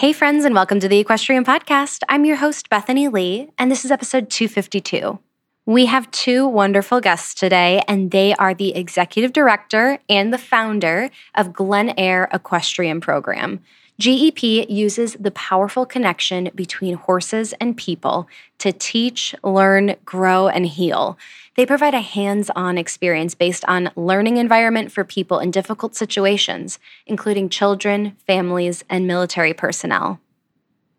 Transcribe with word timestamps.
Hey, 0.00 0.14
friends, 0.14 0.46
and 0.46 0.54
welcome 0.54 0.80
to 0.80 0.88
the 0.88 0.98
Equestrian 0.98 1.44
Podcast. 1.44 2.04
I'm 2.08 2.24
your 2.24 2.36
host, 2.36 2.70
Bethany 2.70 3.08
Lee, 3.08 3.50
and 3.58 3.70
this 3.70 3.84
is 3.84 3.90
episode 3.90 4.30
252. 4.30 5.18
We 5.66 5.84
have 5.84 6.10
two 6.10 6.48
wonderful 6.48 7.02
guests 7.02 7.34
today, 7.34 7.82
and 7.86 8.10
they 8.10 8.32
are 8.36 8.54
the 8.54 8.74
executive 8.74 9.34
director 9.34 9.98
and 10.08 10.32
the 10.32 10.38
founder 10.38 11.10
of 11.34 11.48
Gleneayre 11.48 12.32
Equestrian 12.32 13.02
Program. 13.02 13.60
GEP 14.00 14.64
uses 14.70 15.12
the 15.20 15.30
powerful 15.30 15.84
connection 15.84 16.48
between 16.54 16.94
horses 16.94 17.52
and 17.60 17.76
people 17.76 18.26
to 18.56 18.72
teach, 18.72 19.34
learn, 19.44 19.94
grow, 20.06 20.48
and 20.48 20.64
heal. 20.64 21.18
They 21.54 21.66
provide 21.66 21.92
a 21.92 22.00
hands 22.00 22.48
on 22.56 22.78
experience 22.78 23.34
based 23.34 23.62
on 23.68 23.90
learning 23.96 24.38
environment 24.38 24.90
for 24.90 25.04
people 25.04 25.38
in 25.38 25.50
difficult 25.50 25.94
situations, 25.94 26.78
including 27.04 27.50
children, 27.50 28.16
families, 28.26 28.82
and 28.88 29.06
military 29.06 29.52
personnel. 29.52 30.18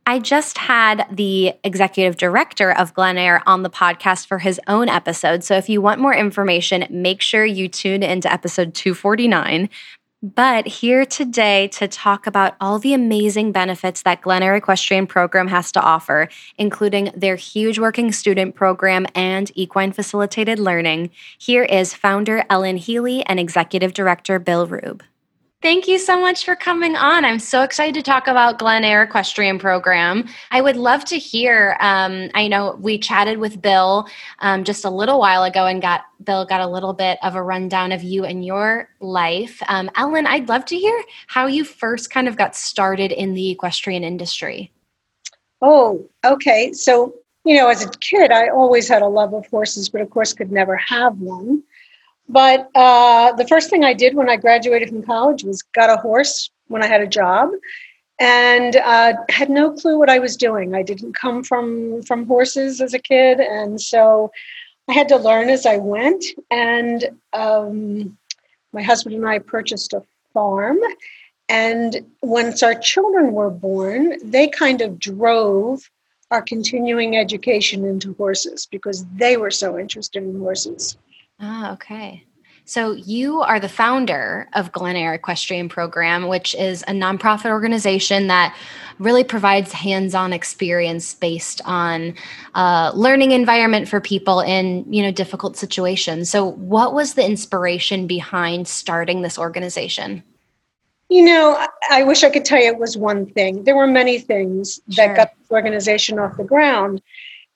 I 0.05 0.19
just 0.19 0.59
had 0.59 1.07
the 1.11 1.53
executive 1.63 2.17
director 2.17 2.71
of 2.71 2.93
Gleneayre 2.93 3.41
on 3.47 3.63
the 3.63 3.69
podcast 3.69 4.27
for 4.27 4.39
his 4.39 4.59
own 4.67 4.89
episode. 4.89 5.43
So 5.43 5.55
if 5.55 5.69
you 5.69 5.81
want 5.81 6.01
more 6.01 6.13
information, 6.13 6.85
make 6.89 7.21
sure 7.21 7.45
you 7.45 7.67
tune 7.67 8.03
into 8.03 8.31
episode 8.31 8.75
249 8.75 9.69
but 10.21 10.67
here 10.67 11.05
today 11.05 11.67
to 11.69 11.87
talk 11.87 12.27
about 12.27 12.55
all 12.61 12.77
the 12.77 12.93
amazing 12.93 13.51
benefits 13.51 14.03
that 14.03 14.21
Gleneayre 14.21 14.57
Equestrian 14.57 15.07
Program 15.07 15.47
has 15.47 15.71
to 15.71 15.81
offer, 15.81 16.29
including 16.57 17.11
their 17.15 17.35
huge 17.35 17.79
working 17.79 18.11
student 18.11 18.53
program 18.55 19.07
and 19.15 19.51
equine 19.55 19.91
facilitated 19.91 20.59
learning, 20.59 21.09
here 21.37 21.63
is 21.63 21.93
founder 21.93 22.43
Ellen 22.49 22.77
Healey 22.77 23.25
and 23.25 23.39
executive 23.39 23.93
director 23.93 24.37
Bill 24.37 24.67
Rube. 24.67 25.03
Thank 25.61 25.87
you 25.87 25.99
so 25.99 26.19
much 26.19 26.43
for 26.43 26.55
coming 26.55 26.95
on. 26.95 27.23
I'm 27.23 27.37
so 27.37 27.61
excited 27.61 27.93
to 27.93 28.01
talk 28.01 28.27
about 28.27 28.57
Gleneayre 28.57 29.05
Equestrian 29.05 29.59
Program. 29.59 30.27
I 30.49 30.59
would 30.59 30.75
love 30.75 31.05
to 31.05 31.19
hear. 31.19 31.77
Um, 31.79 32.31
I 32.33 32.47
know 32.47 32.79
we 32.81 32.97
chatted 32.97 33.37
with 33.37 33.61
Bill 33.61 34.07
um, 34.39 34.63
just 34.63 34.85
a 34.85 34.89
little 34.89 35.19
while 35.19 35.43
ago 35.43 35.67
and 35.67 35.79
got 35.79 36.01
Bill 36.23 36.45
got 36.45 36.61
a 36.61 36.67
little 36.67 36.93
bit 36.93 37.19
of 37.21 37.35
a 37.35 37.43
rundown 37.43 37.91
of 37.91 38.01
you 38.01 38.25
and 38.25 38.43
your 38.43 38.89
life. 39.01 39.61
Um, 39.67 39.91
Ellen, 39.95 40.25
I'd 40.25 40.49
love 40.49 40.65
to 40.65 40.75
hear 40.75 41.03
how 41.27 41.45
you 41.45 41.63
first 41.63 42.09
kind 42.09 42.27
of 42.27 42.37
got 42.37 42.55
started 42.55 43.11
in 43.11 43.35
the 43.35 43.51
equestrian 43.51 44.03
industry. 44.03 44.71
Oh, 45.61 46.09
okay. 46.25 46.73
So, 46.73 47.13
you 47.45 47.55
know, 47.55 47.69
as 47.69 47.85
a 47.85 47.89
kid, 47.99 48.31
I 48.31 48.47
always 48.47 48.89
had 48.89 49.03
a 49.03 49.07
love 49.07 49.35
of 49.35 49.45
horses, 49.45 49.89
but 49.89 50.01
of 50.01 50.09
course 50.09 50.33
could 50.33 50.51
never 50.51 50.75
have 50.77 51.19
one. 51.19 51.61
But 52.31 52.69
uh, 52.75 53.33
the 53.33 53.45
first 53.45 53.69
thing 53.69 53.83
I 53.83 53.93
did 53.93 54.15
when 54.15 54.29
I 54.29 54.37
graduated 54.37 54.87
from 54.87 55.03
college 55.03 55.43
was 55.43 55.61
got 55.61 55.89
a 55.89 55.97
horse 55.97 56.49
when 56.69 56.81
I 56.81 56.87
had 56.87 57.01
a 57.01 57.07
job, 57.07 57.49
and 58.19 58.77
uh, 58.77 59.13
had 59.29 59.49
no 59.49 59.71
clue 59.71 59.99
what 59.99 60.09
I 60.09 60.19
was 60.19 60.37
doing. 60.37 60.73
I 60.73 60.81
didn't 60.81 61.13
come 61.13 61.43
from 61.43 62.01
from 62.03 62.25
horses 62.25 62.79
as 62.79 62.93
a 62.93 62.99
kid, 62.99 63.41
and 63.41 63.81
so 63.81 64.31
I 64.87 64.93
had 64.93 65.09
to 65.09 65.17
learn 65.17 65.49
as 65.49 65.65
I 65.65 65.75
went. 65.75 66.23
And 66.49 67.09
um, 67.33 68.17
my 68.71 68.81
husband 68.81 69.15
and 69.15 69.27
I 69.27 69.39
purchased 69.39 69.91
a 69.91 70.03
farm. 70.33 70.79
And 71.49 72.05
once 72.21 72.63
our 72.63 72.75
children 72.75 73.33
were 73.33 73.49
born, 73.49 74.17
they 74.23 74.47
kind 74.47 74.81
of 74.81 74.99
drove 74.99 75.89
our 76.31 76.41
continuing 76.41 77.17
education 77.17 77.83
into 77.83 78.13
horses 78.13 78.67
because 78.71 79.05
they 79.15 79.35
were 79.35 79.51
so 79.51 79.77
interested 79.77 80.23
in 80.23 80.39
horses. 80.39 80.97
Ah, 81.41 81.73
okay. 81.73 82.25
So 82.65 82.93
you 82.93 83.41
are 83.41 83.59
the 83.59 83.67
founder 83.67 84.47
of 84.53 84.71
Gleneayre 84.71 85.15
Equestrian 85.15 85.67
Program, 85.67 86.27
which 86.27 86.53
is 86.55 86.83
a 86.83 86.91
nonprofit 86.91 87.49
organization 87.49 88.27
that 88.27 88.55
really 88.99 89.23
provides 89.23 89.73
hands-on 89.73 90.31
experience 90.31 91.15
based 91.15 91.59
on 91.65 92.13
uh, 92.53 92.91
learning 92.93 93.31
environment 93.31 93.89
for 93.89 93.99
people 93.99 94.41
in 94.41 94.85
you 94.93 95.01
know 95.01 95.11
difficult 95.11 95.57
situations. 95.57 96.29
So, 96.29 96.51
what 96.51 96.93
was 96.93 97.15
the 97.15 97.25
inspiration 97.25 98.05
behind 98.05 98.67
starting 98.67 99.23
this 99.23 99.39
organization? 99.39 100.23
You 101.09 101.25
know, 101.25 101.67
I 101.89 102.03
wish 102.03 102.23
I 102.23 102.29
could 102.29 102.45
tell 102.45 102.61
you 102.61 102.71
it 102.71 102.79
was 102.79 102.95
one 102.95 103.25
thing. 103.25 103.63
There 103.63 103.75
were 103.75 103.87
many 103.87 104.19
things 104.19 104.79
sure. 104.89 105.07
that 105.07 105.17
got 105.17 105.31
this 105.37 105.51
organization 105.51 106.19
off 106.19 106.37
the 106.37 106.45
ground 106.45 107.01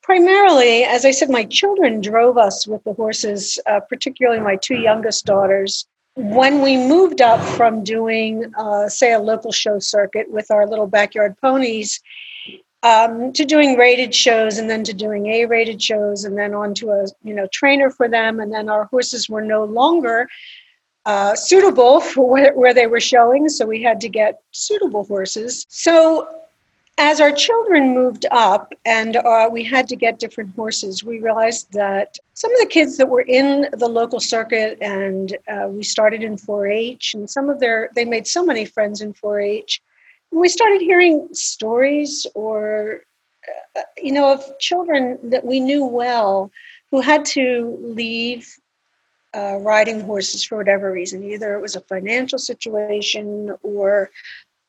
primarily, 0.05 0.83
as 0.83 1.03
I 1.03 1.09
said, 1.09 1.31
my 1.31 1.45
children 1.45 1.99
drove 1.99 2.37
us 2.37 2.67
with 2.67 2.83
the 2.83 2.93
horses, 2.93 3.57
uh, 3.65 3.79
particularly 3.79 4.39
my 4.39 4.55
two 4.55 4.75
youngest 4.75 5.25
daughters. 5.25 5.87
When 6.15 6.61
we 6.61 6.77
moved 6.77 7.21
up 7.21 7.41
from 7.57 7.83
doing, 7.83 8.53
uh, 8.55 8.87
say, 8.87 9.13
a 9.13 9.19
local 9.19 9.51
show 9.51 9.79
circuit 9.79 10.31
with 10.31 10.51
our 10.51 10.67
little 10.67 10.85
backyard 10.85 11.35
ponies 11.41 11.99
um, 12.83 13.33
to 13.33 13.45
doing 13.45 13.77
rated 13.77 14.13
shows 14.13 14.59
and 14.59 14.69
then 14.69 14.83
to 14.83 14.93
doing 14.93 15.25
A-rated 15.25 15.81
shows 15.81 16.23
and 16.23 16.37
then 16.37 16.53
on 16.53 16.75
to 16.75 16.91
a 16.91 17.07
you 17.23 17.33
know 17.33 17.47
trainer 17.51 17.89
for 17.89 18.07
them, 18.07 18.39
and 18.39 18.53
then 18.53 18.69
our 18.69 18.85
horses 18.85 19.27
were 19.27 19.41
no 19.41 19.63
longer 19.63 20.27
uh, 21.05 21.35
suitable 21.35 21.99
for 21.99 22.29
where, 22.29 22.53
where 22.53 22.75
they 22.75 22.85
were 22.85 22.99
showing, 22.99 23.49
so 23.49 23.65
we 23.65 23.81
had 23.81 23.99
to 24.01 24.09
get 24.09 24.39
suitable 24.51 25.03
horses. 25.03 25.65
So 25.67 26.44
as 26.97 27.19
our 27.19 27.31
children 27.31 27.93
moved 27.93 28.25
up 28.31 28.73
and 28.85 29.17
uh, 29.17 29.49
we 29.51 29.63
had 29.63 29.87
to 29.89 29.95
get 29.95 30.17
different 30.17 30.55
horses, 30.55 31.03
we 31.03 31.19
realized 31.19 31.71
that 31.73 32.17
some 32.33 32.53
of 32.53 32.59
the 32.59 32.67
kids 32.67 32.95
that 32.97 33.09
were 33.09 33.21
in 33.21 33.67
the 33.73 33.87
local 33.87 34.19
circuit 34.19 34.77
and 34.81 35.37
uh, 35.47 35.67
we 35.67 35.83
started 35.83 36.23
in 36.23 36.37
4-H 36.37 37.13
and 37.13 37.29
some 37.29 37.49
of 37.49 37.59
their 37.59 37.89
they 37.95 38.05
made 38.05 38.27
so 38.27 38.45
many 38.45 38.63
friends 38.63 39.01
in 39.01 39.13
4-H. 39.13 39.81
And 40.31 40.39
we 40.39 40.47
started 40.47 40.81
hearing 40.81 41.27
stories 41.33 42.25
or 42.33 43.01
uh, 43.75 43.81
you 43.97 44.13
know 44.13 44.31
of 44.31 44.57
children 44.59 45.19
that 45.23 45.45
we 45.45 45.59
knew 45.59 45.85
well 45.85 46.49
who 46.91 47.01
had 47.01 47.25
to 47.25 47.77
leave 47.81 48.55
uh, 49.35 49.57
riding 49.57 49.99
horses 49.99 50.45
for 50.45 50.57
whatever 50.57 50.93
reason. 50.93 51.23
Either 51.25 51.55
it 51.55 51.61
was 51.61 51.75
a 51.75 51.81
financial 51.81 52.39
situation 52.39 53.53
or 53.63 54.09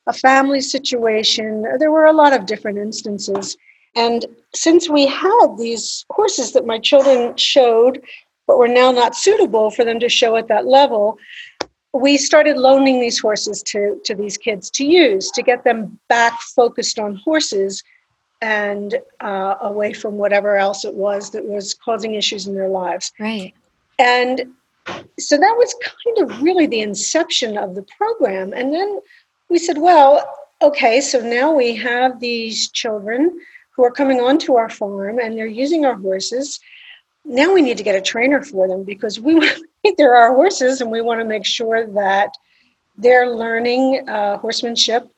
a 0.07 0.13
family 0.13 0.61
situation. 0.61 1.65
There 1.79 1.91
were 1.91 2.07
a 2.07 2.13
lot 2.13 2.33
of 2.33 2.47
different 2.47 2.79
instances. 2.79 3.57
And 3.95 4.27
since 4.55 4.89
we 4.89 5.07
had 5.07 5.57
these 5.59 6.05
horses 6.11 6.53
that 6.53 6.67
my 6.67 6.79
children 6.79 7.37
showed, 7.37 8.03
but 8.47 8.59
were 8.59 8.69
now 8.69 8.93
not 8.93 9.17
suitable 9.17 9.71
for 9.71 9.85
them 9.85 9.99
to 10.01 10.09
show 10.09 10.37
at 10.37 10.49
that 10.49 10.67
level, 10.67 11.19
we 11.93 12.17
started 12.17 12.57
loaning 12.59 13.01
these 13.01 13.19
horses 13.19 13.63
to, 13.63 14.01
to 14.05 14.15
these 14.15 14.37
kids 14.37 14.71
to 14.71 14.85
use 14.85 15.31
to 15.31 15.43
get 15.43 15.65
them 15.65 15.99
back 16.09 16.41
focused 16.43 16.99
on 16.99 17.17
horses 17.17 17.83
and 18.43 18.99
uh, 19.21 19.55
away 19.63 19.93
from 19.95 20.17
whatever 20.19 20.57
else 20.57 20.85
it 20.85 20.95
was 20.95 21.31
that 21.31 21.45
was 21.45 21.75
causing 21.75 22.15
issues 22.15 22.47
in 22.47 22.55
their 22.55 22.69
lives. 22.69 23.13
Right. 23.19 23.55
And 23.99 24.53
so 25.19 25.37
that 25.39 25.55
was 25.57 25.75
kind 25.83 26.31
of 26.31 26.43
really 26.43 26.67
the 26.67 26.81
inception 26.81 27.57
of 27.57 27.75
the 27.75 27.83
program. 27.83 28.53
And 28.53 28.73
then 28.73 29.01
we 29.49 29.59
said, 29.59 29.79
well, 29.79 30.29
okay, 30.63 31.01
so 31.01 31.21
now 31.21 31.53
we 31.53 31.75
have 31.77 32.21
these 32.21 32.71
children 32.71 33.39
who 33.71 33.85
are 33.85 33.91
coming 33.91 34.21
onto 34.21 34.55
our 34.55 34.71
farm 34.71 35.19
and 35.19 35.37
they're 35.37 35.47
using 35.47 35.85
our 35.85 35.97
horses. 35.97 36.59
Now 37.25 37.53
we 37.53 37.63
need 37.63 37.77
to 37.77 37.85
get 37.85 37.95
a 37.95 38.01
trainer 38.01 38.43
for 38.43 38.67
them 38.69 38.85
because 38.85 39.21
we 39.21 39.41
they're 39.97 40.17
our 40.17 40.35
horses 40.35 40.81
and 40.81 40.91
we 40.91 41.01
want 41.01 41.21
to 41.21 41.25
make 41.25 41.45
sure 41.45 41.87
that 41.87 42.35
they're 42.97 43.31
learning 43.31 44.09
uh, 44.09 44.39
horsemanship 44.39 45.11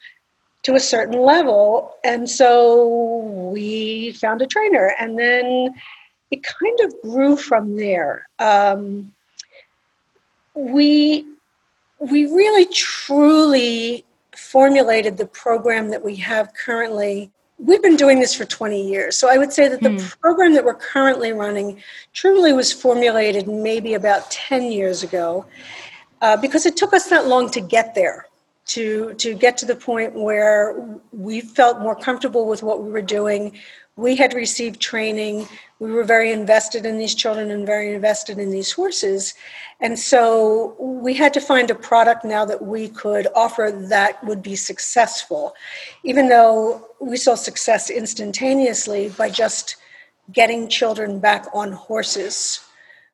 to 0.63 0.75
a 0.75 0.81
certain 0.81 1.21
level. 1.21 1.95
And 2.05 2.29
so 2.29 3.49
we 3.53 4.13
found 4.13 4.43
a 4.43 4.47
trainer 4.47 4.93
and 4.99 5.19
then 5.19 5.75
it 6.31 6.43
kind 6.43 6.81
of 6.81 6.95
grew 7.03 7.37
from 7.37 7.77
there. 7.77 8.29
Um, 8.39 9.13
we 10.55 11.25
we 12.01 12.27
really 12.27 12.67
truly 12.67 14.05
formulated 14.39 15.17
the 15.17 15.27
program 15.27 15.91
that 15.91 16.03
we 16.03 16.15
have 16.17 16.53
currently 16.55 17.31
we've 17.59 17.83
been 17.83 17.97
doing 17.97 18.21
this 18.21 18.35
for 18.35 18.45
20 18.45 18.89
years 18.89 19.17
so 19.17 19.29
i 19.29 19.37
would 19.37 19.53
say 19.53 19.69
that 19.69 19.81
the 19.83 19.89
mm. 19.89 20.21
program 20.21 20.55
that 20.55 20.65
we're 20.65 20.75
currently 20.75 21.33
running 21.33 21.81
truly 22.13 22.53
was 22.53 22.73
formulated 22.73 23.49
maybe 23.49 23.95
about 23.95 24.31
10 24.31 24.71
years 24.71 25.03
ago 25.03 25.45
uh, 26.23 26.37
because 26.37 26.67
it 26.67 26.77
took 26.77 26.93
us 26.93 27.09
that 27.09 27.27
long 27.27 27.51
to 27.51 27.61
get 27.61 27.95
there 27.95 28.29
to 28.69 29.15
to 29.15 29.35
get 29.35 29.57
to 29.59 29.67
the 29.67 29.75
point 29.75 30.15
where 30.15 31.01
we 31.11 31.41
felt 31.41 31.81
more 31.81 31.97
comfortable 31.97 32.47
with 32.47 32.63
what 32.63 32.83
we 32.83 32.91
were 32.91 33.03
doing. 33.03 33.59
We 33.99 34.15
had 34.15 34.33
received 34.33 34.81
training. 34.81 35.49
We 35.81 35.91
were 35.91 36.05
very 36.05 36.31
invested 36.31 36.87
in 36.87 36.99
these 36.99 37.17
children 37.17 37.51
and 37.51 37.67
very 37.67 37.93
invested 37.93 38.39
in 38.39 38.53
these 38.53 38.71
horses. 38.71 39.35
And 39.81 39.99
so 39.99 40.77
we 40.79 41.15
had 41.15 41.35
to 41.35 41.41
find 41.41 41.69
a 41.69 41.75
product 41.75 42.25
now 42.25 42.45
that 42.45 42.65
we 42.65 42.91
could 42.91 43.27
offer 43.35 43.73
that 43.89 44.23
would 44.23 44.41
be 44.41 44.55
successful, 44.55 45.53
even 46.05 46.29
though 46.29 46.87
we 47.01 47.17
saw 47.17 47.35
success 47.35 47.91
instantaneously 47.91 49.09
by 49.19 49.31
just 49.31 49.75
getting 50.31 50.69
children 50.69 51.19
back 51.19 51.47
on 51.53 51.73
horses 51.73 52.61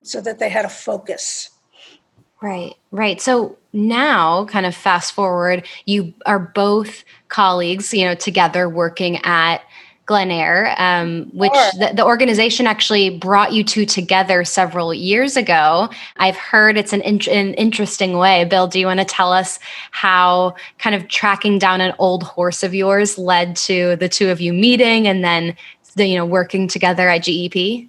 so 0.03 0.21
that 0.21 0.39
they 0.39 0.51
had 0.51 0.67
a 0.67 0.69
focus. 0.69 1.49
Right, 2.43 2.75
right. 2.91 3.23
So 3.23 3.57
now, 3.73 4.45
kind 4.45 4.67
of 4.67 4.75
fast 4.75 5.15
forward, 5.15 5.67
you 5.87 6.13
are 6.27 6.39
both 6.39 7.05
colleagues, 7.29 7.95
you 7.95 8.05
know, 8.05 8.15
together 8.15 8.69
working 8.69 9.17
at 9.25 9.63
Gleneayre, 10.07 10.79
um, 10.79 11.31
which 11.33 11.53
sure. 11.55 11.71
the, 11.79 11.95
the, 11.95 12.05
organization 12.05 12.67
actually 12.67 13.11
brought 13.11 13.53
you 13.53 13.65
two 13.65 13.87
together 13.87 14.45
several 14.45 14.93
years 14.93 15.37
ago. 15.37 15.89
I've 16.19 16.37
heard 16.37 16.77
it's 16.77 16.93
an, 16.93 17.01
in, 17.01 17.21
an 17.31 17.55
interesting 17.55 18.19
way. 18.19 18.45
Bill, 18.45 18.67
do 18.67 18.79
you 18.79 18.87
want 18.87 19.01
to 19.01 19.07
tell 19.07 19.33
us 19.33 19.59
how 19.93 20.55
kind 20.79 20.95
of 20.95 21.09
tracking 21.09 21.59
down 21.59 21.81
an 21.81 21.95
old 21.99 22.23
horse 22.23 22.63
of 22.63 22.75
yours 22.75 23.17
led 23.17 23.57
to 23.57 23.97
the 23.97 24.09
two 24.09 24.29
of 24.29 24.43
you 24.43 24.53
meeting 24.53 25.09
and 25.09 25.25
then 25.25 25.57
the, 25.97 26.07
you 26.07 26.17
know 26.17 26.27
working 26.27 26.69
together 26.69 27.09
at 27.09 27.23
GEP? 27.23 27.89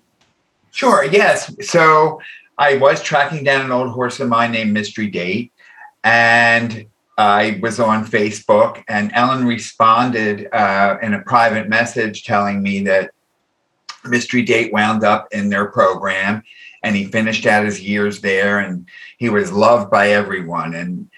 Sure. 0.71 1.03
Yes. 1.03 1.53
So 1.68 2.21
I 2.57 2.77
was 2.77 3.01
tracking 3.01 3.44
down 3.44 3.65
an 3.65 3.71
old 3.71 3.91
horse 3.91 4.21
of 4.21 4.29
mine 4.29 4.51
named 4.51 4.73
Mystery 4.73 5.07
Date, 5.07 5.51
and 6.03 6.85
I 7.17 7.59
was 7.62 7.79
on 7.79 8.06
Facebook, 8.06 8.83
and 8.88 9.12
Ellen 9.13 9.45
responded 9.45 10.50
uh, 10.51 10.97
in 11.01 11.13
a 11.13 11.21
private 11.21 11.69
message 11.69 12.25
telling 12.25 12.62
me 12.62 12.81
that 12.83 13.12
Mystery 14.03 14.41
Date 14.41 14.73
wound 14.73 15.03
up 15.03 15.27
in 15.31 15.50
their 15.50 15.67
program, 15.67 16.44
and 16.83 16.95
he 16.95 17.06
finished 17.06 17.45
out 17.45 17.65
his 17.65 17.81
years 17.81 18.21
there, 18.21 18.59
and 18.59 18.85
he 19.17 19.29
was 19.29 19.51
loved 19.51 19.89
by 19.89 20.09
everyone. 20.09 20.75
And 20.75 21.09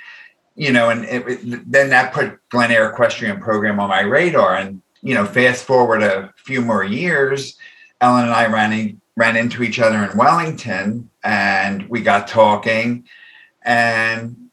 you 0.56 0.72
know, 0.72 0.90
and 0.90 1.06
it, 1.06 1.72
then 1.72 1.90
that 1.90 2.14
put 2.14 2.40
Gleneayre 2.50 2.92
Equestrian 2.92 3.40
Program 3.40 3.80
on 3.80 3.90
my 3.90 4.02
radar. 4.02 4.56
And 4.56 4.82
you 5.02 5.14
know, 5.14 5.26
fast 5.26 5.64
forward 5.64 6.02
a 6.02 6.34
few 6.38 6.62
more 6.62 6.84
years, 6.84 7.58
Ellen 8.02 8.26
and 8.26 8.34
I 8.34 8.48
ran 8.48 8.74
in, 8.74 9.02
ran 9.16 9.36
into 9.36 9.64
each 9.64 9.80
other 9.80 10.04
in 10.04 10.18
Wellington, 10.18 11.10
and 11.24 11.88
we 11.90 12.02
got 12.02 12.28
talking, 12.28 13.08
and 13.64 14.47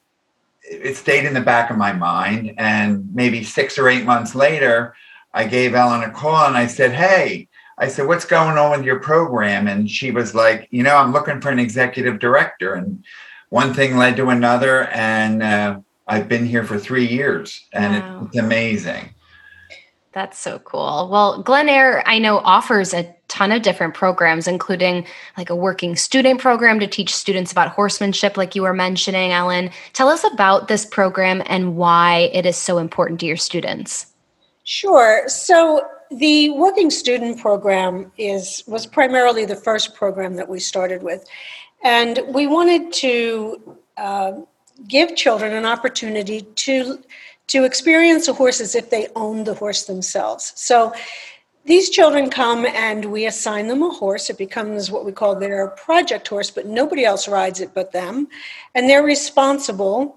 it 0.64 0.96
stayed 0.96 1.24
in 1.24 1.34
the 1.34 1.40
back 1.40 1.70
of 1.70 1.76
my 1.76 1.92
mind. 1.92 2.54
And 2.58 3.12
maybe 3.14 3.44
six 3.44 3.78
or 3.78 3.88
eight 3.88 4.04
months 4.04 4.34
later, 4.34 4.94
I 5.32 5.46
gave 5.46 5.74
Ellen 5.74 6.02
a 6.02 6.10
call 6.10 6.46
and 6.46 6.56
I 6.56 6.66
said, 6.66 6.92
Hey, 6.92 7.48
I 7.78 7.88
said, 7.88 8.06
What's 8.06 8.24
going 8.24 8.56
on 8.56 8.76
with 8.78 8.86
your 8.86 9.00
program? 9.00 9.68
And 9.68 9.90
she 9.90 10.10
was 10.10 10.34
like, 10.34 10.68
You 10.70 10.82
know, 10.82 10.96
I'm 10.96 11.12
looking 11.12 11.40
for 11.40 11.50
an 11.50 11.58
executive 11.58 12.18
director. 12.18 12.74
And 12.74 13.04
one 13.50 13.74
thing 13.74 13.96
led 13.96 14.16
to 14.16 14.30
another. 14.30 14.84
And 14.88 15.42
uh, 15.42 15.80
I've 16.06 16.28
been 16.28 16.46
here 16.46 16.64
for 16.64 16.78
three 16.78 17.06
years 17.06 17.66
and 17.72 18.02
wow. 18.02 18.24
it's 18.26 18.36
amazing. 18.36 19.13
That's 20.14 20.38
so 20.38 20.60
cool. 20.60 21.08
Well, 21.10 21.42
Gleneayre, 21.42 22.00
I 22.06 22.20
know, 22.20 22.38
offers 22.38 22.94
a 22.94 23.12
ton 23.26 23.50
of 23.50 23.62
different 23.62 23.94
programs, 23.94 24.46
including 24.46 25.04
like 25.36 25.50
a 25.50 25.56
working 25.56 25.96
student 25.96 26.40
program 26.40 26.78
to 26.78 26.86
teach 26.86 27.12
students 27.12 27.50
about 27.50 27.70
horsemanship, 27.70 28.36
like 28.36 28.54
you 28.54 28.62
were 28.62 28.72
mentioning, 28.72 29.32
Ellen. 29.32 29.70
Tell 29.92 30.08
us 30.08 30.22
about 30.22 30.68
this 30.68 30.86
program 30.86 31.42
and 31.46 31.76
why 31.76 32.30
it 32.32 32.46
is 32.46 32.56
so 32.56 32.78
important 32.78 33.18
to 33.20 33.26
your 33.26 33.36
students. 33.36 34.06
Sure. 34.62 35.24
So 35.26 35.84
the 36.12 36.50
working 36.50 36.90
student 36.90 37.40
program 37.40 38.12
is 38.16 38.62
was 38.68 38.86
primarily 38.86 39.44
the 39.44 39.56
first 39.56 39.96
program 39.96 40.36
that 40.36 40.48
we 40.48 40.60
started 40.60 41.02
with, 41.02 41.24
and 41.82 42.20
we 42.28 42.46
wanted 42.46 42.92
to 42.92 43.76
uh, 43.96 44.32
give 44.86 45.16
children 45.16 45.52
an 45.52 45.66
opportunity 45.66 46.42
to 46.42 47.02
to 47.48 47.64
experience 47.64 48.28
a 48.28 48.32
horse 48.32 48.60
as 48.60 48.74
if 48.74 48.90
they 48.90 49.08
own 49.14 49.44
the 49.44 49.54
horse 49.54 49.84
themselves. 49.84 50.52
So 50.56 50.92
these 51.66 51.88
children 51.88 52.28
come 52.28 52.66
and 52.66 53.06
we 53.06 53.26
assign 53.26 53.68
them 53.68 53.82
a 53.82 53.88
horse. 53.88 54.28
It 54.28 54.36
becomes 54.36 54.90
what 54.90 55.04
we 55.04 55.12
call 55.12 55.34
their 55.34 55.68
project 55.68 56.28
horse, 56.28 56.50
but 56.50 56.66
nobody 56.66 57.04
else 57.04 57.26
rides 57.26 57.60
it 57.60 57.72
but 57.74 57.92
them. 57.92 58.28
And 58.74 58.88
they're 58.88 59.02
responsible 59.02 60.16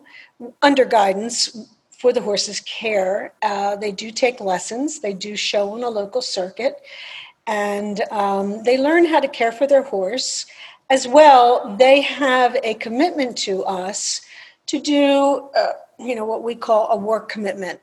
under 0.61 0.83
guidance 0.83 1.73
for 1.97 2.11
the 2.11 2.21
horse's 2.21 2.59
care. 2.61 3.33
Uh, 3.41 3.75
they 3.75 3.91
do 3.91 4.11
take 4.11 4.39
lessons, 4.39 4.99
they 4.99 5.13
do 5.13 5.35
show 5.35 5.71
on 5.73 5.83
a 5.83 5.89
local 5.89 6.21
circuit, 6.21 6.81
and 7.47 8.01
um, 8.11 8.63
they 8.63 8.77
learn 8.77 9.05
how 9.05 9.19
to 9.19 9.27
care 9.27 9.51
for 9.51 9.65
their 9.65 9.83
horse. 9.83 10.45
As 10.89 11.07
well, 11.07 11.75
they 11.77 12.01
have 12.01 12.57
a 12.63 12.75
commitment 12.75 13.37
to 13.39 13.63
us 13.63 14.21
to 14.67 14.79
do. 14.79 15.49
Uh, 15.57 15.73
you 15.99 16.15
know 16.15 16.25
what 16.25 16.43
we 16.43 16.55
call 16.55 16.89
a 16.91 16.97
work 16.97 17.29
commitment. 17.29 17.79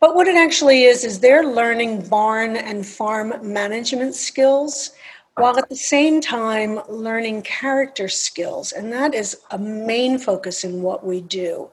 But 0.00 0.16
what 0.16 0.26
it 0.26 0.36
actually 0.36 0.84
is 0.84 1.04
is 1.04 1.20
they're 1.20 1.44
learning 1.44 2.08
barn 2.08 2.56
and 2.56 2.84
farm 2.84 3.34
management 3.42 4.14
skills 4.14 4.90
while 5.36 5.56
at 5.56 5.68
the 5.68 5.76
same 5.76 6.20
time 6.20 6.80
learning 6.88 7.42
character 7.42 8.08
skills. 8.08 8.72
And 8.72 8.92
that 8.92 9.14
is 9.14 9.40
a 9.50 9.58
main 9.58 10.18
focus 10.18 10.64
in 10.64 10.82
what 10.82 11.06
we 11.06 11.20
do. 11.20 11.70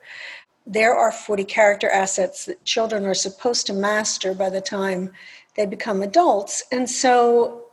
There 0.65 0.95
are 0.95 1.11
40 1.11 1.43
character 1.45 1.89
assets 1.89 2.45
that 2.45 2.63
children 2.63 3.05
are 3.05 3.15
supposed 3.15 3.65
to 3.67 3.73
master 3.73 4.33
by 4.33 4.49
the 4.49 4.61
time 4.61 5.11
they 5.55 5.65
become 5.65 6.03
adults. 6.03 6.63
And 6.71 6.89
so 6.89 7.65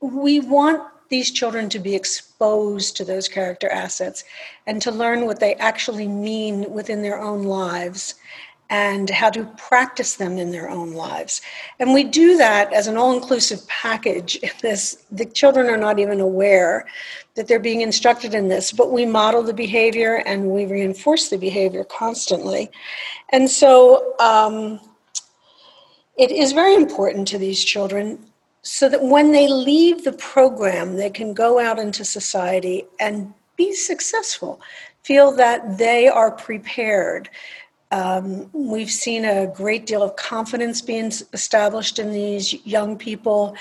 we 0.00 0.40
want 0.40 0.82
these 1.14 1.30
children 1.30 1.68
to 1.68 1.78
be 1.78 1.94
exposed 1.94 2.96
to 2.96 3.04
those 3.04 3.28
character 3.28 3.70
assets 3.70 4.24
and 4.66 4.82
to 4.82 4.90
learn 4.90 5.26
what 5.26 5.38
they 5.38 5.54
actually 5.54 6.08
mean 6.08 6.68
within 6.72 7.02
their 7.02 7.20
own 7.20 7.44
lives 7.44 8.16
and 8.68 9.08
how 9.10 9.30
to 9.30 9.44
practice 9.56 10.16
them 10.16 10.38
in 10.38 10.50
their 10.50 10.68
own 10.68 10.92
lives. 10.92 11.40
And 11.78 11.94
we 11.94 12.02
do 12.02 12.36
that 12.38 12.72
as 12.72 12.88
an 12.88 12.96
all-inclusive 12.96 13.60
package. 13.68 14.40
This 14.60 15.04
the 15.12 15.26
children 15.26 15.66
are 15.68 15.82
not 15.86 16.00
even 16.00 16.20
aware 16.20 16.84
that 17.36 17.46
they're 17.46 17.68
being 17.70 17.82
instructed 17.82 18.34
in 18.34 18.48
this, 18.48 18.72
but 18.72 18.90
we 18.90 19.06
model 19.06 19.44
the 19.44 19.60
behavior 19.66 20.14
and 20.26 20.50
we 20.50 20.66
reinforce 20.66 21.28
the 21.28 21.38
behavior 21.38 21.84
constantly. 21.84 22.70
And 23.30 23.48
so 23.48 24.14
um, 24.18 24.80
it 26.16 26.32
is 26.32 26.50
very 26.50 26.74
important 26.74 27.28
to 27.28 27.38
these 27.38 27.62
children 27.62 28.18
so 28.64 28.88
that 28.88 29.02
when 29.02 29.30
they 29.32 29.46
leave 29.46 30.04
the 30.04 30.12
program, 30.12 30.96
they 30.96 31.10
can 31.10 31.34
go 31.34 31.60
out 31.60 31.78
into 31.78 32.02
society 32.02 32.86
and 32.98 33.32
be 33.56 33.74
successful, 33.74 34.60
feel 35.02 35.30
that 35.32 35.76
they 35.76 36.08
are 36.08 36.30
prepared. 36.30 37.28
Um, 37.92 38.50
we've 38.54 38.90
seen 38.90 39.26
a 39.26 39.46
great 39.46 39.84
deal 39.84 40.02
of 40.02 40.16
confidence 40.16 40.80
being 40.80 41.12
established 41.34 41.98
in 41.98 42.10
these 42.10 42.54
young 42.66 42.96
people, 42.96 43.54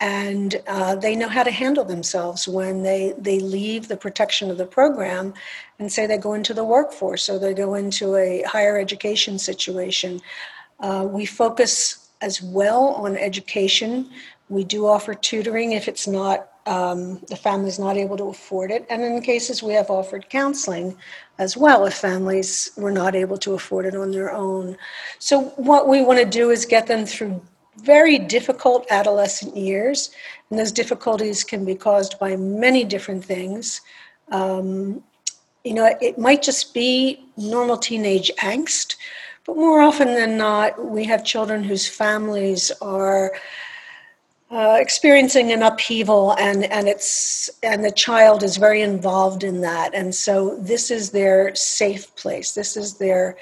and 0.00 0.60
uh, 0.66 0.96
they 0.96 1.14
know 1.14 1.28
how 1.28 1.44
to 1.44 1.52
handle 1.52 1.84
themselves 1.84 2.48
when 2.48 2.82
they, 2.82 3.14
they 3.16 3.38
leave 3.38 3.86
the 3.86 3.96
protection 3.96 4.50
of 4.50 4.58
the 4.58 4.66
program 4.66 5.34
and 5.78 5.90
say 5.90 6.04
they 6.04 6.18
go 6.18 6.34
into 6.34 6.52
the 6.52 6.64
workforce 6.64 7.30
or 7.30 7.38
they 7.38 7.54
go 7.54 7.74
into 7.74 8.16
a 8.16 8.42
higher 8.42 8.76
education 8.76 9.38
situation. 9.38 10.20
Uh, 10.80 11.06
we 11.08 11.24
focus 11.24 12.08
as 12.20 12.42
well 12.42 12.88
on 12.88 13.16
education 13.16 14.10
we 14.48 14.64
do 14.64 14.86
offer 14.86 15.14
tutoring 15.14 15.72
if 15.72 15.88
it's 15.88 16.06
not 16.06 16.48
um, 16.66 17.18
the 17.28 17.36
family's 17.36 17.78
not 17.78 17.96
able 17.96 18.16
to 18.18 18.28
afford 18.28 18.70
it, 18.70 18.86
and 18.90 19.02
in 19.02 19.22
cases 19.22 19.62
we 19.62 19.72
have 19.72 19.90
offered 19.90 20.28
counseling 20.28 20.96
as 21.38 21.56
well 21.56 21.86
if 21.86 21.94
families 21.94 22.70
were 22.76 22.90
not 22.90 23.14
able 23.14 23.38
to 23.38 23.54
afford 23.54 23.86
it 23.86 23.96
on 23.96 24.10
their 24.10 24.30
own. 24.32 24.76
So 25.18 25.44
what 25.56 25.88
we 25.88 26.02
want 26.02 26.18
to 26.18 26.26
do 26.26 26.50
is 26.50 26.66
get 26.66 26.86
them 26.86 27.06
through 27.06 27.40
very 27.76 28.18
difficult 28.18 28.86
adolescent 28.90 29.56
years, 29.56 30.10
and 30.50 30.58
those 30.58 30.72
difficulties 30.72 31.42
can 31.42 31.64
be 31.64 31.74
caused 31.74 32.18
by 32.18 32.36
many 32.36 32.84
different 32.84 33.24
things. 33.24 33.80
Um, 34.30 35.02
you 35.64 35.74
know, 35.74 35.96
it 36.00 36.18
might 36.18 36.42
just 36.42 36.74
be 36.74 37.24
normal 37.36 37.78
teenage 37.78 38.30
angst, 38.40 38.96
but 39.46 39.56
more 39.56 39.80
often 39.80 40.08
than 40.08 40.36
not, 40.36 40.84
we 40.84 41.04
have 41.04 41.24
children 41.24 41.64
whose 41.64 41.88
families 41.88 42.70
are 42.82 43.32
uh, 44.50 44.78
experiencing 44.80 45.52
an 45.52 45.62
upheaval 45.62 46.34
and 46.38 46.64
and 46.64 46.88
it's 46.88 47.50
and 47.62 47.84
the 47.84 47.90
child 47.90 48.42
is 48.42 48.56
very 48.56 48.80
involved 48.80 49.44
in 49.44 49.60
that. 49.60 49.94
And 49.94 50.14
so 50.14 50.56
this 50.56 50.90
is 50.90 51.10
their 51.10 51.54
safe 51.54 52.14
place. 52.16 52.52
This 52.52 52.76
is 52.76 52.94
their 52.94 53.36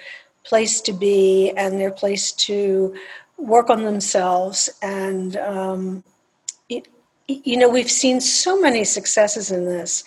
place 0.45 0.81
to 0.83 0.93
be 0.93 1.51
and 1.57 1.79
their 1.79 1.93
place 1.93 2.33
to 2.33 2.95
work 3.37 3.71
on 3.71 3.85
themselves. 3.85 4.69
And 4.83 5.37
um, 5.37 6.05
it, 6.69 6.89
you 7.29 7.57
know 7.57 7.69
we've 7.69 7.91
seen 7.91 8.21
so 8.21 8.61
many 8.61 8.83
successes 8.83 9.53
in 9.53 9.65
this 9.65 10.03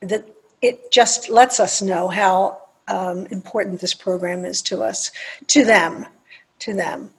that 0.00 0.28
it 0.60 0.90
just 0.92 1.30
lets 1.30 1.60
us 1.60 1.80
know 1.80 2.08
how 2.08 2.60
um, 2.88 3.26
important 3.26 3.80
this 3.80 3.94
program 3.94 4.44
is 4.44 4.60
to 4.62 4.82
us, 4.82 5.10
to 5.48 5.64
them, 5.64 6.06
to 6.60 6.74
them. 6.74 7.10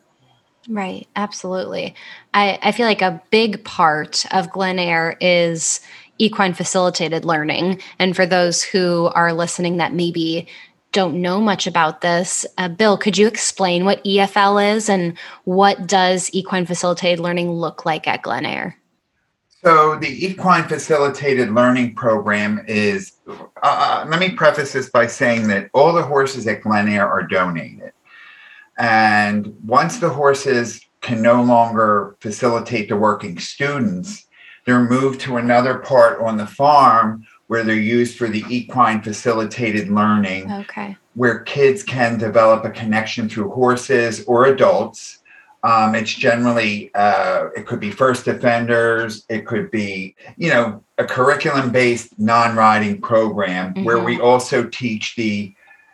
Right, 0.69 1.07
absolutely. 1.15 1.95
I, 2.33 2.57
I 2.61 2.71
feel 2.71 2.85
like 2.85 3.01
a 3.01 3.21
big 3.31 3.63
part 3.63 4.25
of 4.31 4.51
Gleneayre 4.51 5.17
is 5.19 5.81
equine 6.17 6.53
facilitated 6.53 7.25
learning. 7.25 7.81
And 7.99 8.15
for 8.15 8.25
those 8.25 8.63
who 8.63 9.11
are 9.13 9.33
listening 9.33 9.77
that 9.77 9.93
maybe 9.93 10.47
don't 10.91 11.21
know 11.21 11.41
much 11.41 11.67
about 11.67 12.01
this, 12.01 12.45
uh, 12.57 12.69
Bill, 12.69 12.97
could 12.97 13.17
you 13.17 13.27
explain 13.27 13.83
what 13.83 14.03
EFL 14.05 14.75
is 14.75 14.89
and 14.89 15.17
what 15.43 15.87
does 15.87 16.29
equine 16.33 16.65
facilitated 16.65 17.19
learning 17.19 17.51
look 17.51 17.85
like 17.85 18.07
at 18.07 18.21
Gleneayre? 18.21 18.75
So 19.63 19.97
the 19.97 20.25
equine 20.25 20.67
facilitated 20.67 21.51
learning 21.51 21.95
program 21.95 22.63
is. 22.67 23.13
Uh, 23.27 23.45
uh, 23.63 24.05
let 24.09 24.19
me 24.19 24.31
preface 24.31 24.73
this 24.73 24.89
by 24.89 25.07
saying 25.07 25.47
that 25.47 25.69
all 25.73 25.93
the 25.93 26.03
horses 26.03 26.45
at 26.47 26.61
Gleneayre 26.61 27.07
are 27.07 27.23
donated, 27.23 27.93
and 28.77 29.55
once 29.65 29.99
the 29.99 30.09
horses 30.09 30.81
can 31.01 31.21
no 31.21 31.43
longer 31.43 32.15
facilitate 32.19 32.89
the 32.89 32.95
working 32.95 33.37
students, 33.37 34.27
they're 34.65 34.83
moved 34.83 35.19
to 35.21 35.37
another 35.37 35.79
part 35.79 36.21
on 36.21 36.37
the 36.37 36.47
farm 36.47 37.25
where 37.47 37.63
they're 37.63 37.75
used 37.75 38.17
for 38.17 38.29
the 38.29 38.43
equine 38.49 39.01
facilitated 39.01 39.89
learning. 39.89 40.51
Okay. 40.51 40.95
Where 41.15 41.39
kids 41.39 41.83
can 41.83 42.17
develop 42.17 42.63
a 42.65 42.71
connection 42.71 43.29
through 43.29 43.51
horses 43.51 44.23
or 44.25 44.45
adults 44.45 45.19
um, 45.63 45.95
it's 45.95 46.13
generally 46.13 46.91
uh, 46.93 47.47
it 47.55 47.65
could 47.65 47.79
be 47.79 47.89
first 47.89 48.27
offenders, 48.27 49.25
it 49.29 49.45
could 49.45 49.71
be 49.71 50.15
you 50.35 50.49
know 50.49 50.83
a 50.97 51.05
curriculum-based 51.05 52.19
non-riding 52.19 53.01
program 53.01 53.73
mm-hmm. 53.73 53.85
where 53.85 53.99
we 53.99 54.19
also 54.19 54.65
teach 54.67 55.15
the 55.15 55.53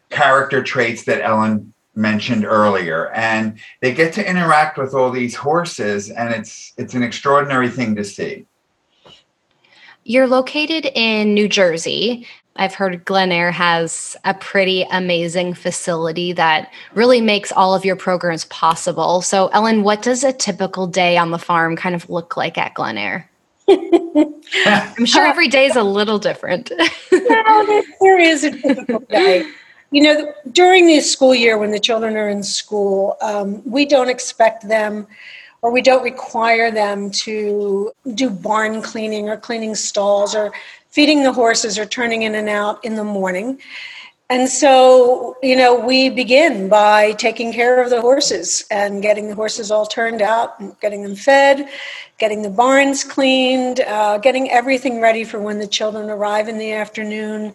character 0.10 0.64
traits 0.64 1.04
that 1.06 1.22
Ellen 1.22 1.74
mentioned 2.00 2.46
earlier, 2.46 3.12
and 3.12 3.60
they 3.82 3.94
get 3.94 4.13
to 4.13 4.27
interact 4.27 4.77
with 4.77 4.94
all 4.94 5.12
these 5.12 5.36
horses, 5.36 6.10
and 6.10 6.34
it's 6.34 6.74
it's 6.77 6.96
an 6.96 7.03
extraordinary 7.03 7.70
thing 7.70 7.96
to 7.96 8.03
see. 8.03 8.46
You're 10.06 10.27
located 10.27 10.89
in 10.96 11.34
New 11.34 11.48
Jersey. 11.48 12.25
I've 12.56 12.74
heard 12.74 13.06
Gleneayre 13.06 13.53
has 13.53 14.18
a 14.25 14.34
pretty 14.34 14.86
amazing 14.91 15.53
facility 15.53 16.34
that 16.34 16.72
really 16.94 17.22
makes 17.22 17.51
all 17.51 17.75
of 17.75 17.86
your 17.86 17.96
programs 17.96 18.46
possible. 18.46 19.22
So, 19.22 19.48
Ellen, 19.50 19.84
what 19.84 20.01
does 20.01 20.24
a 20.24 20.34
typical 20.34 20.88
day 20.88 21.18
on 21.18 21.32
the 21.32 21.38
farm 21.38 21.75
kind 21.75 21.96
of 21.96 22.10
look 22.10 22.36
like 22.36 22.58
at 22.58 22.74
Gleneayre? 22.74 23.25
I'm 23.70 25.06
sure 25.06 25.25
every 25.25 25.48
day 25.48 25.68
is 25.68 25.75
a 25.75 25.84
little 25.84 26.20
different. 26.20 26.72
no, 27.12 27.84
there 28.01 28.20
is 28.20 28.44
a 28.44 28.51
typical 28.51 29.00
day. 29.01 29.50
You 29.91 30.03
know, 30.03 30.34
during 30.51 30.86
the 30.86 31.00
school 31.00 31.34
year 31.34 31.58
when 31.58 31.72
the 31.72 31.79
children 31.79 32.15
are 32.15 32.29
in 32.29 32.43
school, 32.43 33.17
um, 33.22 33.62
we 33.65 33.86
don't 33.86 34.10
expect 34.10 34.67
them 34.67 35.08
or 35.62 35.72
we 35.72 35.81
don't 35.81 36.03
require 36.03 36.72
them 36.72 37.10
to 37.12 37.91
do 38.13 38.29
barn 38.29 38.81
cleaning 38.81 39.29
or 39.29 39.38
cleaning 39.38 39.75
stalls 39.75 40.36
or 40.36 40.51
feeding 40.89 41.24
the 41.24 41.34
horses 41.34 41.77
or 41.77 41.86
turning 41.86 42.22
in 42.22 42.36
and 42.36 42.50
out 42.50 42.84
in 42.86 42.96
the 42.96 43.03
morning. 43.03 43.60
And 44.31 44.48
so, 44.48 45.36
you 45.41 45.55
know, 45.55 45.74
we 45.74 46.10
begin 46.10 46.69
by 46.69 47.13
taking 47.13 47.51
care 47.51 47.81
of 47.81 47.89
the 47.89 48.00
horses 48.00 48.63
and 48.69 49.01
getting 49.01 49.27
the 49.27 49.34
horses 49.34 49.72
all 49.72 49.88
turned 49.88 50.22
out, 50.22 50.60
and 50.60 50.79
getting 50.81 51.01
them 51.01 51.15
fed, 51.15 51.67
getting 52.19 52.43
the 52.43 52.50
barns 52.50 53.03
cleaned, 53.03 53.79
uh, 53.81 54.19
getting 54.19 54.51
everything 54.51 55.01
ready 55.01 55.24
for 55.24 55.39
when 55.39 55.58
the 55.58 55.65
children 55.65 56.12
arrive 56.12 56.48
in 56.48 56.60
the 56.60 56.74
afternoon. 56.74 57.53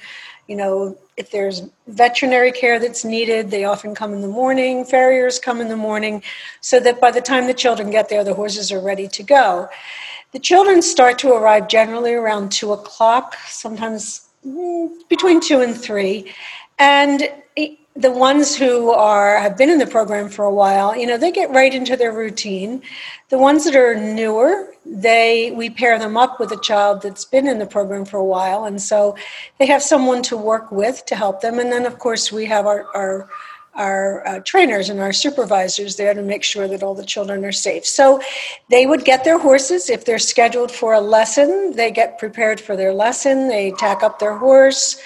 You 0.49 0.57
know, 0.57 0.99
if 1.17 1.31
there's 1.31 1.63
veterinary 1.87 2.53
care 2.53 2.79
that's 2.79 3.05
needed, 3.05 3.51
they 3.51 3.65
often 3.65 3.95
come 3.95 4.13
in 4.13 4.21
the 4.21 4.29
morning, 4.29 4.85
farriers 4.85 5.39
come 5.39 5.61
in 5.61 5.69
the 5.69 5.77
morning, 5.77 6.23
so 6.61 6.81
that 6.81 7.01
by 7.01 7.11
the 7.11 7.21
time 7.21 7.47
the 7.47 7.55
children 7.55 7.91
get 7.91 8.09
there, 8.09 8.25
the 8.25 8.35
horses 8.35 8.73
are 8.73 8.81
ready 8.81 9.09
to 9.09 9.23
go. 9.23 9.69
The 10.33 10.39
children 10.41 10.83
start 10.83 11.19
to 11.21 11.33
arrive 11.33 11.69
generally 11.69 12.13
around 12.15 12.51
two 12.51 12.73
o'clock, 12.73 13.37
sometimes 13.47 14.29
mm, 14.45 14.91
between 15.09 15.41
two 15.41 15.61
and 15.61 15.77
three. 15.77 16.33
And 16.79 17.29
the 17.97 18.11
ones 18.11 18.57
who 18.57 18.91
are 18.91 19.39
have 19.39 19.57
been 19.57 19.71
in 19.71 19.79
the 19.79 19.87
program 19.87 20.29
for 20.29 20.45
a 20.45 20.53
while, 20.53 20.97
you 20.97 21.07
know, 21.07 21.17
they 21.17 21.31
get 21.31 21.51
right 21.51 21.73
into 21.73 21.97
their 21.97 22.13
routine. 22.13 22.83
The 23.29 23.39
ones 23.39 23.65
that 23.65 23.77
are 23.77 23.95
newer, 23.95 24.75
they 24.85 25.53
we 25.53 25.71
pair 25.71 25.99
them 25.99 26.17
up 26.17 26.41
with 26.41 26.51
a 26.51 26.61
child 26.61 27.03
that's 27.03 27.25
been 27.25 27.47
in 27.47 27.59
the 27.59 27.67
program 27.67 28.05
for 28.05 28.17
a 28.17 28.25
while, 28.25 28.65
and 28.65 28.83
so 28.83 29.17
they 29.59 29.67
have 29.67 29.83
someone 29.83 30.23
to 30.25 30.37
work 30.37 30.73
with 30.73 31.07
to 31.07 31.15
help 31.15 31.41
them. 31.41 31.59
And 31.61 31.71
then, 31.71 31.87
of 31.87 31.99
course, 32.01 32.33
we 32.33 32.47
have 32.47 32.67
our 32.67 32.87
our 32.97 33.29
our 33.75 34.27
uh, 34.27 34.41
trainers 34.41 34.89
and 34.89 35.01
our 35.01 35.13
supervisors 35.13 35.97
there 35.97 36.15
to 36.15 36.23
make 36.23 36.43
sure 36.43 36.69
that 36.69 36.83
all 36.83 36.95
the 36.95 37.05
children 37.05 37.45
are 37.45 37.53
safe. 37.53 37.85
So 37.85 38.21
they 38.71 38.87
would 38.87 39.05
get 39.05 39.25
their 39.25 39.39
horses. 39.39 39.91
If 39.91 40.05
they're 40.05 40.19
scheduled 40.19 40.71
for 40.71 40.95
a 40.95 41.01
lesson, 41.01 41.73
they 41.75 41.91
get 41.91 42.19
prepared 42.19 42.61
for 42.61 42.77
their 42.77 42.93
lesson. 42.93 43.49
They 43.49 43.73
tack 43.73 44.03
up 44.03 44.19
their 44.19 44.37
horse. 44.37 45.01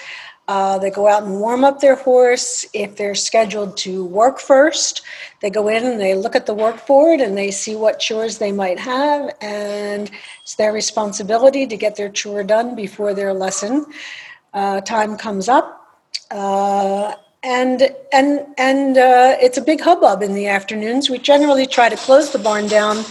Uh, 0.49 0.79
they 0.79 0.89
go 0.89 1.07
out 1.07 1.21
and 1.21 1.39
warm 1.39 1.63
up 1.63 1.79
their 1.79 1.93
horse. 1.93 2.65
If 2.73 2.95
they're 2.95 3.13
scheduled 3.13 3.77
to 3.77 4.03
work 4.03 4.39
first, 4.39 5.03
they 5.43 5.51
go 5.51 5.67
in 5.67 5.85
and 5.85 6.01
they 6.01 6.15
look 6.15 6.35
at 6.35 6.47
the 6.47 6.55
work 6.55 6.87
board 6.87 7.19
and 7.21 7.37
they 7.37 7.51
see 7.51 7.75
what 7.75 7.99
chores 7.99 8.39
they 8.39 8.51
might 8.51 8.79
have. 8.79 9.29
And 9.41 10.09
it's 10.41 10.55
their 10.55 10.73
responsibility 10.73 11.67
to 11.67 11.77
get 11.77 11.97
their 11.97 12.09
chore 12.09 12.43
done 12.43 12.75
before 12.75 13.13
their 13.13 13.31
lesson 13.31 13.85
uh, 14.55 14.81
time 14.81 15.17
comes 15.17 15.49
up. 15.49 15.99
Uh, 16.31 17.13
and 17.43 17.83
and 18.11 18.47
and 18.57 18.97
uh, 18.97 19.37
it's 19.39 19.59
a 19.59 19.61
big 19.61 19.81
hubbub 19.81 20.23
in 20.23 20.33
the 20.33 20.47
afternoons. 20.47 21.11
We 21.11 21.19
generally 21.19 21.67
try 21.67 21.89
to 21.89 21.95
close 21.95 22.31
the 22.31 22.39
barn 22.39 22.67
down 22.67 23.05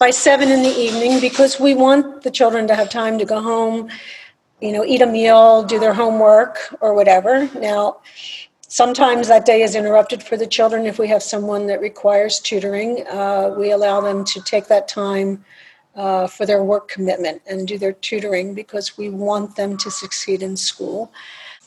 by 0.00 0.10
seven 0.10 0.50
in 0.50 0.64
the 0.64 0.76
evening 0.76 1.20
because 1.20 1.60
we 1.60 1.72
want 1.72 2.24
the 2.24 2.32
children 2.32 2.66
to 2.66 2.74
have 2.74 2.90
time 2.90 3.16
to 3.18 3.24
go 3.24 3.40
home, 3.40 3.88
you 4.60 4.72
know, 4.72 4.84
eat 4.84 5.02
a 5.02 5.06
meal, 5.06 5.62
do 5.62 5.78
their 5.78 5.94
homework 5.94 6.58
or 6.80 6.94
whatever. 6.94 7.48
Now, 7.58 8.00
sometimes 8.68 9.28
that 9.28 9.46
day 9.46 9.62
is 9.62 9.74
interrupted 9.74 10.22
for 10.22 10.36
the 10.36 10.46
children 10.46 10.86
if 10.86 10.98
we 10.98 11.08
have 11.08 11.22
someone 11.22 11.66
that 11.66 11.80
requires 11.80 12.40
tutoring. 12.40 13.04
Uh, 13.08 13.54
we 13.58 13.72
allow 13.72 14.00
them 14.00 14.24
to 14.26 14.40
take 14.42 14.66
that 14.68 14.88
time. 14.88 15.44
Uh, 15.96 16.28
for 16.28 16.46
their 16.46 16.62
work 16.62 16.86
commitment 16.86 17.42
and 17.48 17.66
do 17.66 17.76
their 17.76 17.92
tutoring 17.94 18.54
because 18.54 18.96
we 18.96 19.10
want 19.10 19.56
them 19.56 19.76
to 19.76 19.90
succeed 19.90 20.40
in 20.40 20.56
school 20.56 21.12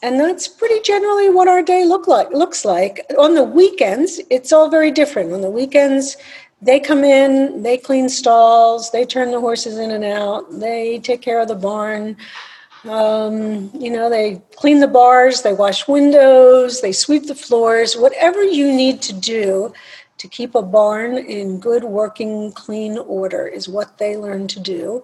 and 0.03 0.19
that's 0.19 0.49
pretty 0.49 0.79
generally 0.81 1.29
what 1.29 1.47
our 1.47 1.61
day 1.61 1.85
look 1.85 2.07
like 2.07 2.29
looks 2.31 2.65
like 2.65 3.05
on 3.17 3.33
the 3.33 3.43
weekends 3.43 4.21
it's 4.29 4.51
all 4.51 4.69
very 4.69 4.91
different 4.91 5.31
on 5.33 5.41
the 5.41 5.49
weekends 5.49 6.17
they 6.61 6.79
come 6.79 7.03
in 7.03 7.63
they 7.63 7.77
clean 7.77 8.07
stalls 8.07 8.91
they 8.91 9.05
turn 9.05 9.31
the 9.31 9.39
horses 9.39 9.77
in 9.77 9.91
and 9.91 10.03
out 10.03 10.45
they 10.59 10.99
take 10.99 11.21
care 11.21 11.41
of 11.41 11.47
the 11.47 11.55
barn 11.55 12.15
um, 12.85 13.71
you 13.73 13.89
know 13.89 14.09
they 14.09 14.41
clean 14.55 14.79
the 14.79 14.87
bars 14.87 15.41
they 15.41 15.53
wash 15.53 15.87
windows 15.87 16.81
they 16.81 16.91
sweep 16.91 17.27
the 17.27 17.35
floors 17.35 17.95
whatever 17.95 18.43
you 18.43 18.71
need 18.71 19.01
to 19.01 19.13
do 19.13 19.73
to 20.17 20.27
keep 20.27 20.55
a 20.55 20.61
barn 20.61 21.17
in 21.17 21.59
good 21.59 21.83
working 21.83 22.51
clean 22.51 22.97
order 22.97 23.47
is 23.47 23.69
what 23.69 23.97
they 23.97 24.17
learn 24.17 24.47
to 24.47 24.59
do 24.59 25.03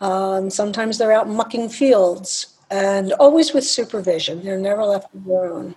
um, 0.00 0.48
sometimes 0.50 0.98
they're 0.98 1.12
out 1.12 1.28
mucking 1.28 1.68
fields 1.68 2.58
and 2.70 3.12
always 3.14 3.52
with 3.52 3.64
supervision. 3.64 4.42
They're 4.42 4.58
never 4.58 4.84
left 4.84 5.14
on 5.14 5.24
their 5.24 5.52
own. 5.52 5.74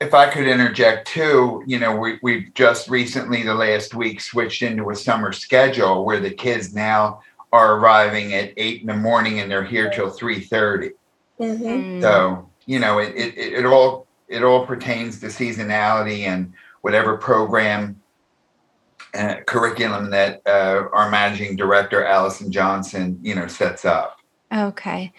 If 0.00 0.14
I 0.14 0.30
could 0.30 0.46
interject 0.46 1.08
too, 1.08 1.62
you 1.66 1.78
know, 1.78 1.94
we, 1.94 2.18
we've 2.22 2.52
just 2.54 2.88
recently, 2.88 3.42
the 3.42 3.54
last 3.54 3.94
week, 3.94 4.20
switched 4.20 4.62
into 4.62 4.90
a 4.90 4.96
summer 4.96 5.30
schedule 5.30 6.04
where 6.04 6.20
the 6.20 6.30
kids 6.30 6.74
now 6.74 7.20
are 7.52 7.76
arriving 7.76 8.34
at 8.34 8.52
eight 8.56 8.82
in 8.82 8.86
the 8.86 8.94
morning 8.94 9.40
and 9.40 9.50
they're 9.50 9.64
here 9.64 9.90
till 9.90 10.10
three 10.10 10.40
thirty. 10.40 10.90
Mm-hmm. 11.38 12.00
So 12.00 12.48
you 12.66 12.78
know, 12.78 12.98
it, 12.98 13.14
it 13.16 13.36
it 13.36 13.66
all 13.66 14.06
it 14.28 14.42
all 14.42 14.66
pertains 14.66 15.20
to 15.20 15.26
seasonality 15.26 16.20
and 16.20 16.52
whatever 16.82 17.16
program 17.16 18.00
uh, 19.14 19.36
curriculum 19.46 20.10
that 20.10 20.40
uh, 20.46 20.84
our 20.92 21.10
managing 21.10 21.56
director 21.56 22.04
Allison 22.04 22.52
Johnson, 22.52 23.18
you 23.22 23.34
know, 23.34 23.46
sets 23.48 23.84
up. 23.84 24.18
Okay. 24.52 25.12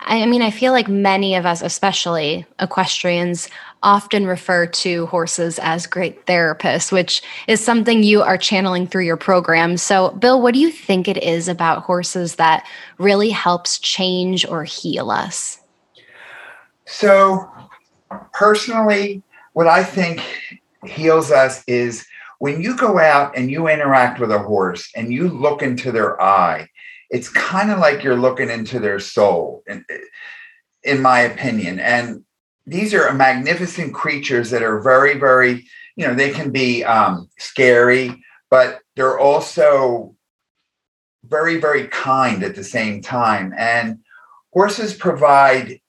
I 0.00 0.26
mean, 0.26 0.42
I 0.42 0.50
feel 0.50 0.72
like 0.72 0.88
many 0.88 1.34
of 1.34 1.46
us, 1.46 1.62
especially 1.62 2.46
equestrians, 2.60 3.48
often 3.82 4.26
refer 4.26 4.66
to 4.66 5.06
horses 5.06 5.58
as 5.60 5.86
great 5.86 6.26
therapists, 6.26 6.92
which 6.92 7.22
is 7.46 7.64
something 7.64 8.02
you 8.02 8.22
are 8.22 8.38
channeling 8.38 8.86
through 8.86 9.04
your 9.04 9.16
program. 9.16 9.76
So, 9.76 10.10
Bill, 10.10 10.40
what 10.40 10.54
do 10.54 10.60
you 10.60 10.70
think 10.70 11.08
it 11.08 11.22
is 11.22 11.48
about 11.48 11.82
horses 11.82 12.36
that 12.36 12.66
really 12.98 13.30
helps 13.30 13.78
change 13.78 14.46
or 14.46 14.64
heal 14.64 15.10
us? 15.10 15.60
So, 16.84 17.48
personally, 18.32 19.22
what 19.54 19.66
I 19.66 19.82
think 19.82 20.22
heals 20.84 21.30
us 21.30 21.64
is 21.66 22.06
when 22.38 22.60
you 22.60 22.76
go 22.76 22.98
out 22.98 23.36
and 23.36 23.50
you 23.50 23.68
interact 23.68 24.20
with 24.20 24.30
a 24.30 24.38
horse 24.38 24.90
and 24.94 25.12
you 25.12 25.28
look 25.28 25.62
into 25.62 25.90
their 25.90 26.20
eye 26.20 26.68
it's 27.10 27.28
kind 27.28 27.70
of 27.70 27.78
like 27.78 28.02
you're 28.02 28.18
looking 28.18 28.50
into 28.50 28.78
their 28.78 28.98
soul 28.98 29.62
in, 29.66 29.84
in 30.82 31.00
my 31.00 31.20
opinion 31.20 31.78
and 31.78 32.24
these 32.66 32.92
are 32.92 33.12
magnificent 33.14 33.94
creatures 33.94 34.50
that 34.50 34.62
are 34.62 34.80
very, 34.80 35.18
very, 35.18 35.66
you 35.94 36.06
know, 36.06 36.14
they 36.14 36.30
can 36.30 36.50
be 36.50 36.84
um, 36.84 37.30
scary, 37.38 38.22
but 38.50 38.80
they're 38.96 39.18
also 39.18 40.14
very, 41.24 41.60
very 41.60 41.86
kind 41.88 42.42
at 42.42 42.56
the 42.56 42.64
same 42.64 43.02
time. 43.02 43.54
And 43.56 44.00
horses 44.52 44.94
provide 44.94 45.80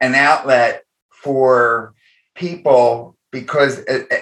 an 0.00 0.14
outlet 0.14 0.84
for 1.10 1.94
people 2.34 3.16
because 3.32 3.78
uh, 3.86 4.04
uh, 4.10 4.16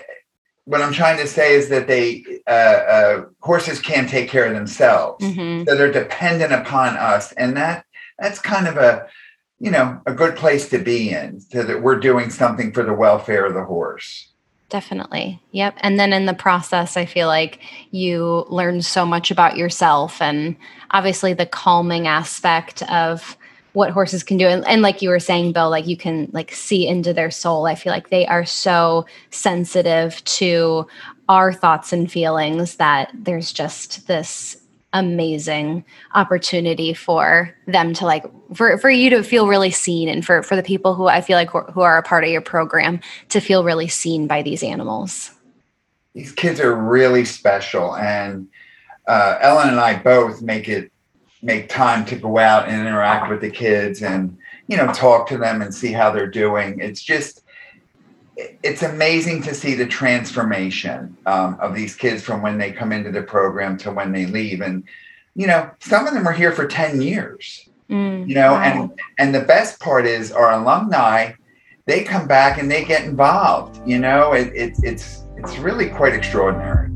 what 0.64 0.80
I'm 0.80 0.92
trying 0.92 1.18
to 1.18 1.26
say 1.26 1.54
is 1.54 1.68
that 1.68 1.86
they 1.86 2.24
uh, 2.46 2.50
uh, 2.50 3.24
horses 3.40 3.80
can't 3.80 4.08
take 4.08 4.28
care 4.28 4.46
of 4.46 4.54
themselves, 4.54 5.24
mm-hmm. 5.24 5.64
so 5.68 5.76
they're 5.76 5.92
dependent 5.92 6.52
upon 6.52 6.96
us, 6.96 7.32
and 7.32 7.56
that 7.56 7.84
that's 8.18 8.38
kind 8.38 8.66
of 8.66 8.76
a 8.76 9.06
you 9.58 9.70
know 9.70 10.00
a 10.06 10.12
good 10.12 10.36
place 10.36 10.68
to 10.70 10.78
be 10.78 11.10
in, 11.10 11.40
so 11.40 11.62
that 11.62 11.82
we're 11.82 12.00
doing 12.00 12.30
something 12.30 12.72
for 12.72 12.82
the 12.82 12.94
welfare 12.94 13.44
of 13.44 13.54
the 13.54 13.64
horse. 13.64 14.30
Definitely. 14.70 15.40
Yep. 15.52 15.76
And 15.82 16.00
then 16.00 16.12
in 16.12 16.26
the 16.26 16.34
process, 16.34 16.96
I 16.96 17.04
feel 17.04 17.28
like 17.28 17.60
you 17.90 18.44
learn 18.48 18.82
so 18.82 19.06
much 19.06 19.30
about 19.30 19.56
yourself 19.56 20.20
and 20.20 20.56
obviously 20.90 21.32
the 21.32 21.46
calming 21.46 22.08
aspect 22.08 22.82
of 22.90 23.36
what 23.74 23.90
horses 23.90 24.22
can 24.22 24.36
do. 24.36 24.46
And, 24.46 24.66
and, 24.66 24.82
like 24.82 25.02
you 25.02 25.10
were 25.10 25.20
saying 25.20 25.52
bill 25.52 25.68
like 25.68 25.86
you 25.86 25.96
can 25.96 26.30
like 26.32 26.52
see 26.52 26.86
into 26.88 27.12
their 27.12 27.30
soul. 27.30 27.66
I 27.66 27.74
feel 27.74 27.92
like 27.92 28.08
they 28.08 28.26
are 28.26 28.44
so 28.44 29.04
sensitive 29.30 30.24
to 30.24 30.86
our 31.28 31.52
thoughts 31.52 31.92
and 31.92 32.10
feelings 32.10 32.76
that 32.76 33.10
there's 33.14 33.52
just 33.52 34.06
this 34.06 34.56
amazing 34.92 35.84
opportunity 36.14 36.94
for 36.94 37.52
them 37.66 37.92
to 37.92 38.04
like 38.04 38.24
for 38.54 38.78
for 38.78 38.90
you 38.90 39.10
to 39.10 39.24
feel 39.24 39.48
really 39.48 39.70
seen 39.70 40.08
and 40.08 40.24
for 40.24 40.40
for 40.44 40.54
the 40.54 40.62
people 40.62 40.94
who 40.94 41.08
i 41.08 41.20
feel 41.20 41.36
like 41.36 41.50
who 41.50 41.80
are 41.80 41.98
a 41.98 42.02
part 42.02 42.22
of 42.22 42.30
your 42.30 42.40
program 42.40 43.00
to 43.28 43.40
feel 43.40 43.64
really 43.64 43.88
seen 43.88 44.28
by 44.28 44.40
these 44.40 44.62
animals. 44.62 45.32
These 46.14 46.30
kids 46.30 46.60
are 46.60 46.76
really 46.76 47.24
special. 47.24 47.96
And 47.96 48.46
uh, 49.08 49.36
ellen 49.40 49.68
and 49.68 49.80
i 49.80 49.96
both 49.96 50.40
make 50.42 50.68
it 50.68 50.92
make 51.44 51.68
time 51.68 52.04
to 52.06 52.16
go 52.16 52.38
out 52.38 52.68
and 52.68 52.80
interact 52.80 53.30
with 53.30 53.40
the 53.40 53.50
kids 53.50 54.02
and 54.02 54.36
you 54.66 54.76
know 54.76 54.92
talk 54.92 55.28
to 55.28 55.36
them 55.36 55.62
and 55.62 55.74
see 55.74 55.92
how 55.92 56.10
they're 56.10 56.26
doing. 56.26 56.80
It's 56.80 57.02
just 57.02 57.42
it's 58.36 58.82
amazing 58.82 59.42
to 59.42 59.54
see 59.54 59.74
the 59.74 59.86
transformation 59.86 61.16
um, 61.26 61.56
of 61.60 61.74
these 61.74 61.94
kids 61.94 62.22
from 62.22 62.42
when 62.42 62.58
they 62.58 62.72
come 62.72 62.90
into 62.90 63.12
the 63.12 63.22
program 63.22 63.76
to 63.78 63.92
when 63.92 64.10
they 64.10 64.26
leave. 64.26 64.60
And 64.60 64.82
you 65.34 65.46
know 65.46 65.70
some 65.80 66.06
of 66.06 66.14
them 66.14 66.26
are 66.26 66.32
here 66.32 66.52
for 66.52 66.66
10 66.66 67.02
years 67.02 67.68
mm, 67.90 68.28
you 68.28 68.34
know 68.34 68.52
wow. 68.52 68.62
and 68.62 69.00
and 69.18 69.34
the 69.34 69.40
best 69.40 69.80
part 69.80 70.06
is 70.06 70.32
our 70.32 70.52
alumni 70.52 71.32
they 71.86 72.02
come 72.02 72.26
back 72.26 72.58
and 72.58 72.70
they 72.70 72.84
get 72.84 73.04
involved 73.04 73.80
you 73.86 73.98
know? 73.98 74.32
It, 74.32 74.48
it 74.54 74.74
it's 74.82 75.24
it's 75.36 75.58
really 75.58 75.90
quite 75.90 76.14
extraordinary 76.14 76.90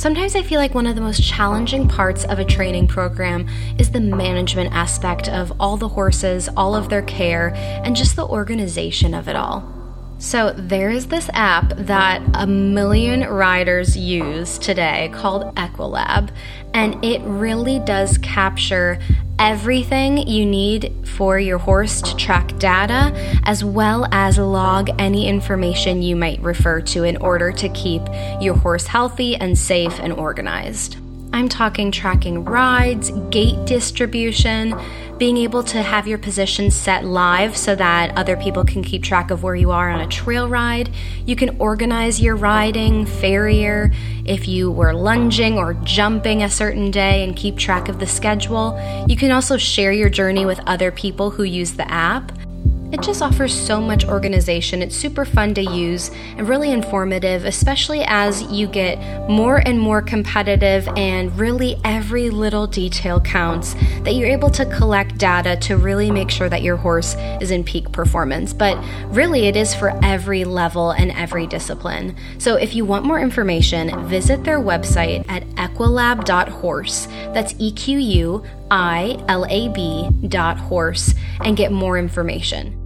Sometimes 0.00 0.34
I 0.34 0.40
feel 0.40 0.58
like 0.58 0.74
one 0.74 0.86
of 0.86 0.94
the 0.94 1.02
most 1.02 1.22
challenging 1.22 1.86
parts 1.86 2.24
of 2.24 2.38
a 2.38 2.44
training 2.46 2.88
program 2.88 3.46
is 3.78 3.90
the 3.90 4.00
management 4.00 4.72
aspect 4.72 5.28
of 5.28 5.52
all 5.60 5.76
the 5.76 5.88
horses, 5.88 6.48
all 6.56 6.74
of 6.74 6.88
their 6.88 7.02
care, 7.02 7.52
and 7.84 7.94
just 7.94 8.16
the 8.16 8.26
organization 8.26 9.12
of 9.12 9.28
it 9.28 9.36
all. 9.36 9.79
So, 10.20 10.50
there 10.50 10.90
is 10.90 11.06
this 11.06 11.30
app 11.32 11.72
that 11.76 12.20
a 12.34 12.46
million 12.46 13.22
riders 13.22 13.96
use 13.96 14.58
today 14.58 15.10
called 15.14 15.54
Equilab, 15.54 16.28
and 16.74 17.02
it 17.02 17.22
really 17.22 17.78
does 17.78 18.18
capture 18.18 18.98
everything 19.38 20.18
you 20.28 20.44
need 20.44 20.94
for 21.06 21.38
your 21.38 21.56
horse 21.56 22.02
to 22.02 22.14
track 22.16 22.58
data, 22.58 23.14
as 23.44 23.64
well 23.64 24.06
as 24.12 24.36
log 24.36 24.90
any 24.98 25.26
information 25.26 26.02
you 26.02 26.16
might 26.16 26.38
refer 26.42 26.82
to 26.82 27.04
in 27.04 27.16
order 27.16 27.50
to 27.52 27.70
keep 27.70 28.02
your 28.42 28.54
horse 28.54 28.86
healthy 28.86 29.36
and 29.36 29.56
safe 29.56 29.98
and 30.00 30.12
organized. 30.12 30.96
I'm 31.32 31.48
talking 31.48 31.90
tracking 31.90 32.44
rides, 32.44 33.10
gait 33.30 33.64
distribution, 33.64 34.78
being 35.20 35.36
able 35.36 35.62
to 35.62 35.82
have 35.82 36.08
your 36.08 36.16
position 36.16 36.70
set 36.70 37.04
live 37.04 37.54
so 37.54 37.74
that 37.74 38.16
other 38.16 38.38
people 38.38 38.64
can 38.64 38.82
keep 38.82 39.02
track 39.02 39.30
of 39.30 39.42
where 39.42 39.54
you 39.54 39.70
are 39.70 39.90
on 39.90 40.00
a 40.00 40.06
trail 40.06 40.48
ride. 40.48 40.88
You 41.26 41.36
can 41.36 41.60
organize 41.60 42.22
your 42.22 42.36
riding, 42.36 43.04
farrier, 43.04 43.92
if 44.24 44.48
you 44.48 44.70
were 44.70 44.94
lunging 44.94 45.58
or 45.58 45.74
jumping 45.84 46.42
a 46.42 46.48
certain 46.48 46.90
day 46.90 47.22
and 47.22 47.36
keep 47.36 47.58
track 47.58 47.90
of 47.90 47.98
the 47.98 48.06
schedule. 48.06 48.80
You 49.08 49.16
can 49.18 49.30
also 49.30 49.58
share 49.58 49.92
your 49.92 50.08
journey 50.08 50.46
with 50.46 50.58
other 50.66 50.90
people 50.90 51.28
who 51.28 51.42
use 51.42 51.74
the 51.74 51.88
app. 51.90 52.32
It 52.92 53.02
just 53.02 53.22
offers 53.22 53.54
so 53.54 53.80
much 53.80 54.04
organization. 54.04 54.82
It's 54.82 54.96
super 54.96 55.24
fun 55.24 55.54
to 55.54 55.62
use 55.62 56.10
and 56.36 56.48
really 56.48 56.72
informative, 56.72 57.44
especially 57.44 58.02
as 58.04 58.42
you 58.50 58.66
get 58.66 58.98
more 59.30 59.58
and 59.58 59.78
more 59.78 60.02
competitive 60.02 60.88
and 60.96 61.36
really 61.38 61.76
every 61.84 62.30
little 62.30 62.66
detail 62.66 63.20
counts. 63.20 63.74
That 64.02 64.14
you're 64.14 64.28
able 64.28 64.50
to 64.50 64.66
collect 64.66 65.18
data 65.18 65.56
to 65.68 65.76
really 65.76 66.10
make 66.10 66.30
sure 66.30 66.48
that 66.48 66.62
your 66.62 66.76
horse 66.76 67.14
is 67.40 67.52
in 67.52 67.62
peak 67.62 67.92
performance. 67.92 68.52
But 68.52 68.76
really, 69.06 69.46
it 69.46 69.54
is 69.54 69.72
for 69.72 69.96
every 70.04 70.44
level 70.44 70.90
and 70.90 71.12
every 71.12 71.46
discipline. 71.46 72.16
So 72.38 72.56
if 72.56 72.74
you 72.74 72.84
want 72.84 73.04
more 73.04 73.20
information, 73.20 74.08
visit 74.08 74.42
their 74.42 74.58
website 74.58 75.24
at 75.28 75.44
equilab.horse. 75.50 77.06
That's 77.34 77.54
E 77.58 77.70
Q 77.70 77.98
U 77.98 78.44
I 78.70 79.22
L 79.28 79.46
A 79.48 79.68
B 79.68 80.08
dot 80.26 80.56
horse 80.58 81.14
and 81.44 81.56
get 81.56 81.70
more 81.70 81.96
information. 81.96 82.79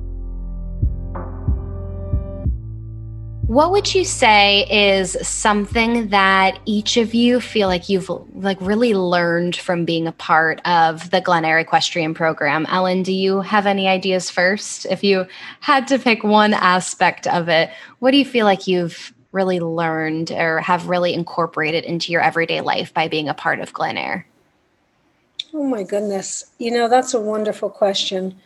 What 3.47 3.73
would 3.73 3.95
you 3.95 4.05
say 4.05 4.65
is 4.71 5.19
something 5.21 6.09
that 6.09 6.59
each 6.65 6.97
of 6.97 7.13
you 7.13 7.41
feel 7.41 7.69
like 7.69 7.91
you've 7.91 8.09
like 8.35 8.57
really 8.59 8.95
learned 8.95 9.55
from 9.55 9.85
being 9.85 10.07
a 10.07 10.13
part 10.13 10.67
of 10.67 11.11
the 11.11 11.21
Gleneayre 11.21 11.61
Equestrian 11.61 12.15
program? 12.15 12.65
Ellen, 12.71 13.03
do 13.03 13.13
you 13.13 13.43
have 13.43 13.67
any 13.67 13.87
ideas 13.87 14.31
first? 14.31 14.87
If 14.87 15.05
you 15.05 15.27
had 15.61 15.87
to 15.89 15.99
pick 15.99 16.25
one 16.25 16.55
aspect 16.55 17.27
of 17.27 17.51
it, 17.51 17.71
what 17.99 18.13
do 18.13 18.17
you 18.17 18.25
feel 18.25 18.47
like 18.47 18.67
you've 18.67 19.13
really 19.33 19.61
learned 19.61 20.31
or 20.31 20.61
have 20.61 20.89
really 20.89 21.13
incorporated 21.13 21.85
into 21.85 22.13
your 22.13 22.23
everyday 22.23 22.63
life 22.63 22.95
by 22.95 23.09
being 23.09 23.29
a 23.29 23.35
part 23.35 23.61
of 23.61 23.75
Gleneayre? 23.75 24.25
Oh 25.53 25.65
my 25.65 25.83
goodness. 25.83 26.47
You 26.59 26.71
know, 26.71 26.89
that's 26.89 27.13
a 27.13 27.21
wonderful 27.21 27.69
question. 27.69 28.37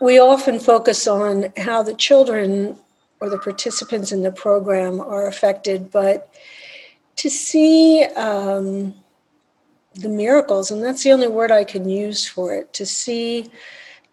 We 0.00 0.20
often 0.20 0.60
focus 0.60 1.08
on 1.08 1.52
how 1.56 1.82
the 1.82 1.94
children 1.94 2.78
or 3.22 3.30
the 3.30 3.38
participants 3.38 4.10
in 4.10 4.22
the 4.22 4.32
program 4.32 5.00
are 5.00 5.28
affected, 5.28 5.92
but 5.92 6.34
to 7.14 7.30
see 7.30 8.02
um, 8.16 8.92
the 9.94 10.08
miracles, 10.08 10.72
and 10.72 10.82
that's 10.82 11.04
the 11.04 11.12
only 11.12 11.28
word 11.28 11.52
I 11.52 11.62
can 11.62 11.88
use 11.88 12.26
for 12.26 12.52
it, 12.52 12.72
to 12.72 12.84
see 12.84 13.48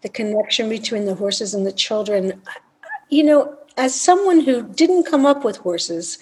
the 0.04 0.10
connection 0.10 0.70
between 0.70 1.06
the 1.06 1.16
horses 1.16 1.56
and 1.56 1.66
the 1.66 1.72
children. 1.72 2.40
You 3.10 3.24
know, 3.24 3.58
as 3.78 4.00
someone 4.00 4.42
who 4.42 4.62
didn't 4.62 5.06
come 5.06 5.26
up 5.26 5.44
with 5.44 5.58
horses, 5.58 6.20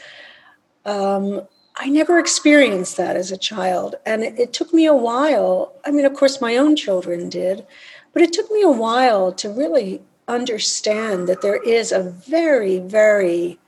um, 0.86 1.42
I 1.76 1.90
never 1.90 2.18
experienced 2.18 2.96
that 2.96 3.18
as 3.18 3.34
a 3.34 3.38
child. 3.38 3.96
And 4.06 4.24
it, 4.24 4.40
it, 4.40 4.54
took 4.54 4.74
me 4.74 4.86
a 4.86 4.96
while. 4.96 5.74
I 5.86 5.92
mean, 5.92 6.06
of 6.06 6.14
course, 6.14 6.40
my 6.40 6.56
own 6.56 6.78
children 6.78 7.28
did, 7.28 7.68
but 8.14 8.22
it 8.22 8.32
took 8.32 8.50
me 8.50 8.62
a 8.62 8.72
while 8.72 9.34
to 9.34 9.50
really 9.50 10.02
understand 10.28 11.28
that 11.28 11.42
there 11.42 11.62
is 11.64 11.92
a 11.92 12.04
very, 12.04 12.80
very 12.80 13.60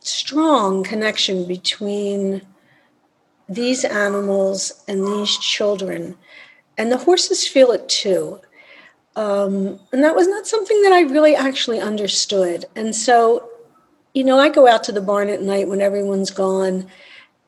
strong 0.00 0.84
connection 0.84 1.46
between 1.46 2.42
these 3.48 3.84
animals 3.84 4.84
and 4.88 5.04
these 5.04 5.36
children. 5.38 6.16
And 6.76 6.92
the 6.92 6.98
horses 6.98 7.46
feel 7.46 7.72
it 7.72 7.88
too. 7.88 8.40
Um, 9.16 9.80
and 9.92 10.04
that 10.04 10.14
was 10.14 10.28
not 10.28 10.46
something 10.46 10.80
that 10.82 10.92
I 10.92 11.00
really 11.00 11.34
actually 11.34 11.80
understood. 11.80 12.66
And 12.76 12.94
so, 12.94 13.50
you 14.14 14.22
know, 14.22 14.38
I 14.38 14.48
go 14.48 14.68
out 14.68 14.84
to 14.84 14.92
the 14.92 15.00
barn 15.00 15.28
at 15.28 15.42
night 15.42 15.68
when 15.68 15.80
everyone's 15.80 16.30
gone 16.30 16.86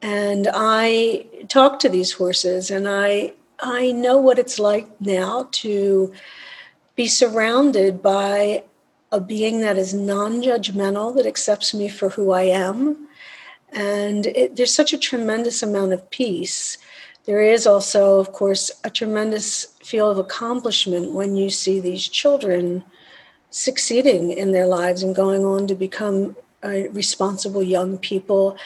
and 0.03 0.49
I 0.53 1.27
talk 1.49 1.79
to 1.81 1.89
these 1.89 2.13
horses 2.13 2.71
and 2.71 2.89
I 2.89 3.35
I 3.63 3.93
know 3.93 4.17
what 4.17 4.39
it's 4.39 4.59
like 4.59 4.89
now 5.01 5.49
to 5.53 6.13
be 7.01 7.09
surrounded 7.09 8.03
by 8.03 8.63
a 9.11 9.19
being 9.19 9.63
that 9.63 9.79
is 9.79 9.95
non 9.95 10.43
judgmental, 10.43 11.17
that 11.17 11.25
accepts 11.25 11.73
me 11.73 11.89
for 11.89 12.11
who 12.11 12.31
I 12.31 12.43
am. 12.43 13.09
And 13.73 14.27
it, 14.27 14.57
there's 14.57 14.75
such 14.75 14.93
a 14.93 14.99
tremendous 14.99 15.63
amount 15.63 15.95
of 15.95 16.11
peace. 16.11 16.77
There 17.25 17.41
is 17.41 17.67
also, 17.67 18.21
of 18.21 18.33
course, 18.33 18.71
a 18.85 18.91
tremendous 18.91 19.65
feel 19.83 20.11
of 20.11 20.19
accomplishment 20.19 21.13
when 21.13 21.37
you 21.37 21.49
see 21.49 21.81
these 21.81 22.07
children 22.07 22.85
succeeding 23.49 24.33
in 24.33 24.53
their 24.53 24.67
lives 24.67 25.03
and 25.03 25.17
going 25.17 25.43
on 25.47 25.67
to 25.69 25.75
become 25.75 26.37
uh, 26.63 26.83
responsible 27.03 27.63
young 27.63 27.97
people. 27.97 28.59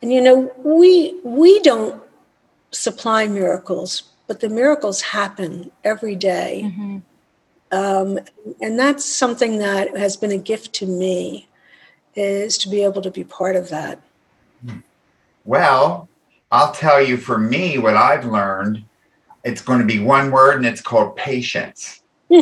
And 0.00 0.10
you 0.10 0.22
know, 0.22 0.50
we 0.56 1.20
we 1.22 1.60
don't 1.60 2.02
supply 2.70 3.26
miracles, 3.26 4.04
but 4.26 4.40
the 4.40 4.48
miracles 4.48 5.02
happen 5.02 5.70
every 5.84 6.16
day. 6.16 6.62
Mm-hmm 6.64 6.98
Um, 7.74 8.20
and 8.60 8.78
that's 8.78 9.04
something 9.04 9.58
that 9.58 9.96
has 9.96 10.16
been 10.16 10.30
a 10.30 10.38
gift 10.38 10.72
to 10.74 10.86
me 10.86 11.48
is 12.14 12.56
to 12.58 12.68
be 12.68 12.84
able 12.84 13.02
to 13.02 13.10
be 13.10 13.24
part 13.24 13.56
of 13.56 13.68
that. 13.70 14.00
Well, 15.44 16.08
I'll 16.52 16.72
tell 16.72 17.02
you 17.04 17.16
for 17.16 17.36
me 17.36 17.78
what 17.78 17.96
I've 17.96 18.24
learned. 18.24 18.84
It's 19.42 19.60
going 19.60 19.80
to 19.80 19.84
be 19.84 19.98
one 19.98 20.30
word 20.30 20.56
and 20.56 20.66
it's 20.66 20.80
called 20.80 21.16
patience. 21.16 22.00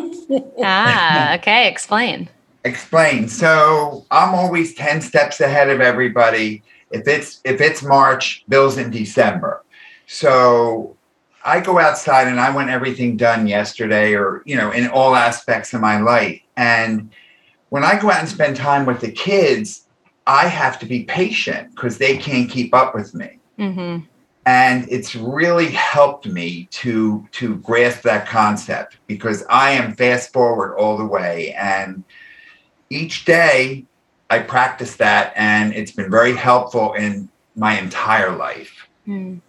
ah, 0.62 1.34
okay. 1.36 1.66
Explain. 1.66 2.28
Explain. 2.66 3.26
So 3.26 4.04
I'm 4.10 4.34
always 4.34 4.74
10 4.74 5.00
steps 5.00 5.40
ahead 5.40 5.70
of 5.70 5.80
everybody. 5.80 6.62
If 6.90 7.08
it's 7.08 7.40
if 7.44 7.62
it's 7.62 7.82
March, 7.82 8.44
Bill's 8.50 8.76
in 8.76 8.90
December. 8.90 9.64
So 10.06 10.94
I 11.44 11.60
go 11.60 11.78
outside 11.78 12.28
and 12.28 12.40
I 12.40 12.54
want 12.54 12.70
everything 12.70 13.16
done 13.16 13.46
yesterday 13.46 14.14
or, 14.14 14.42
you 14.46 14.56
know, 14.56 14.70
in 14.70 14.88
all 14.88 15.14
aspects 15.14 15.74
of 15.74 15.80
my 15.80 16.00
life. 16.00 16.40
And 16.56 17.10
when 17.70 17.84
I 17.84 17.98
go 17.98 18.10
out 18.10 18.20
and 18.20 18.28
spend 18.28 18.56
time 18.56 18.86
with 18.86 19.00
the 19.00 19.10
kids, 19.10 19.86
I 20.26 20.46
have 20.46 20.78
to 20.80 20.86
be 20.86 21.04
patient 21.04 21.74
because 21.74 21.98
they 21.98 22.16
can't 22.16 22.48
keep 22.48 22.74
up 22.74 22.94
with 22.94 23.14
me. 23.14 23.38
Mm-hmm. 23.58 24.04
And 24.44 24.86
it's 24.90 25.14
really 25.14 25.70
helped 25.70 26.26
me 26.26 26.68
to 26.72 27.26
to 27.32 27.56
grasp 27.58 28.02
that 28.02 28.26
concept 28.26 28.98
because 29.06 29.44
I 29.48 29.70
am 29.70 29.94
fast 29.94 30.32
forward 30.32 30.76
all 30.76 30.96
the 30.96 31.04
way. 31.06 31.54
And 31.54 32.02
each 32.90 33.24
day 33.24 33.84
I 34.30 34.40
practice 34.40 34.96
that 34.96 35.32
and 35.36 35.72
it's 35.74 35.92
been 35.92 36.10
very 36.10 36.34
helpful 36.34 36.94
in 36.94 37.28
my 37.54 37.78
entire 37.78 38.34
life. 38.34 38.88
Mm. 39.06 39.40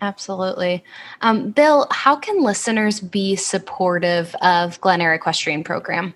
Absolutely. 0.00 0.84
Um, 1.22 1.50
Bill, 1.50 1.86
how 1.90 2.16
can 2.16 2.42
listeners 2.42 3.00
be 3.00 3.36
supportive 3.36 4.34
of 4.42 4.80
Gleneayre 4.80 5.16
Equestrian 5.16 5.64
Program? 5.64 6.14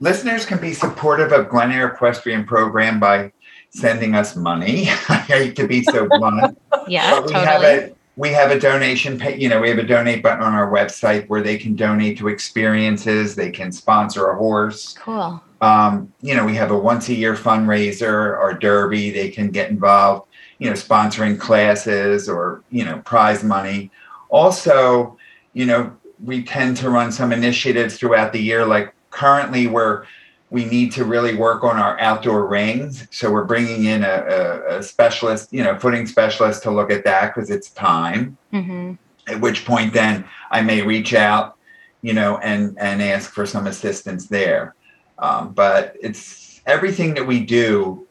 Listeners 0.00 0.44
can 0.44 0.60
be 0.60 0.74
supportive 0.74 1.32
of 1.32 1.46
Gleneayre 1.48 1.92
Equestrian 1.94 2.44
Program 2.44 3.00
by 3.00 3.32
sending 3.70 4.14
us 4.14 4.36
money. 4.36 4.88
I 5.08 5.24
hate 5.26 5.56
to 5.56 5.66
be 5.66 5.82
so 5.82 6.06
blunt. 6.18 6.58
yeah, 6.86 7.20
we 7.20 7.32
totally. 7.32 7.44
Have 7.44 7.62
a, 7.62 7.94
we 8.16 8.28
have 8.30 8.50
a 8.50 8.60
donation, 8.60 9.18
pay, 9.18 9.38
you 9.38 9.48
know, 9.48 9.60
we 9.60 9.68
have 9.68 9.78
a 9.78 9.84
donate 9.84 10.22
button 10.22 10.42
on 10.42 10.52
our 10.52 10.70
website 10.70 11.28
where 11.28 11.42
they 11.42 11.56
can 11.56 11.74
donate 11.74 12.18
to 12.18 12.28
experiences. 12.28 13.34
They 13.34 13.50
can 13.50 13.72
sponsor 13.72 14.26
a 14.26 14.36
horse. 14.36 14.92
Cool. 14.94 15.42
Um, 15.60 16.12
you 16.20 16.34
know, 16.34 16.44
we 16.44 16.54
have 16.54 16.70
a 16.70 16.78
once 16.78 17.08
a 17.08 17.14
year 17.14 17.34
fundraiser 17.34 18.38
or 18.38 18.52
derby. 18.52 19.10
They 19.10 19.30
can 19.30 19.50
get 19.50 19.70
involved 19.70 20.28
you 20.64 20.70
know, 20.70 20.76
sponsoring 20.76 21.38
classes 21.38 22.26
or, 22.26 22.62
you 22.70 22.86
know, 22.86 22.96
prize 23.00 23.44
money. 23.44 23.90
Also, 24.30 25.18
you 25.52 25.66
know, 25.66 25.94
we 26.24 26.42
tend 26.42 26.74
to 26.78 26.88
run 26.88 27.12
some 27.12 27.34
initiatives 27.34 27.98
throughout 27.98 28.32
the 28.32 28.40
year. 28.40 28.64
Like 28.64 28.94
currently, 29.10 29.66
we're 29.66 30.06
we 30.48 30.64
need 30.64 30.90
to 30.92 31.04
really 31.04 31.34
work 31.34 31.64
on 31.64 31.76
our 31.76 32.00
outdoor 32.00 32.46
rings. 32.46 33.06
So 33.10 33.30
we're 33.30 33.44
bringing 33.44 33.84
in 33.84 34.04
a, 34.04 34.08
a, 34.08 34.78
a 34.78 34.82
specialist, 34.82 35.52
you 35.52 35.62
know, 35.62 35.78
footing 35.78 36.06
specialist 36.06 36.62
to 36.62 36.70
look 36.70 36.90
at 36.90 37.04
that 37.04 37.34
because 37.34 37.50
it's 37.50 37.68
time. 37.68 38.38
Mm-hmm. 38.50 38.94
At 39.28 39.42
which 39.42 39.66
point, 39.66 39.92
then 39.92 40.24
I 40.50 40.62
may 40.62 40.80
reach 40.80 41.12
out, 41.12 41.58
you 42.00 42.14
know, 42.14 42.38
and 42.38 42.78
and 42.78 43.02
ask 43.02 43.32
for 43.32 43.44
some 43.44 43.66
assistance 43.66 44.28
there. 44.28 44.74
Um, 45.18 45.52
but 45.52 45.94
it's 46.00 46.62
everything 46.64 47.12
that 47.14 47.26
we 47.26 47.40
do 47.44 48.03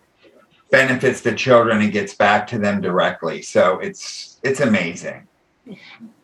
benefits 0.73 1.21
the 1.21 1.31
children 1.31 1.81
and 1.81 1.91
gets 1.91 2.15
back 2.15 2.47
to 2.47 2.57
them 2.57 2.81
directly. 2.81 3.43
So 3.43 3.77
it's 3.77 4.39
it's 4.41 4.59
amazing. 4.59 5.27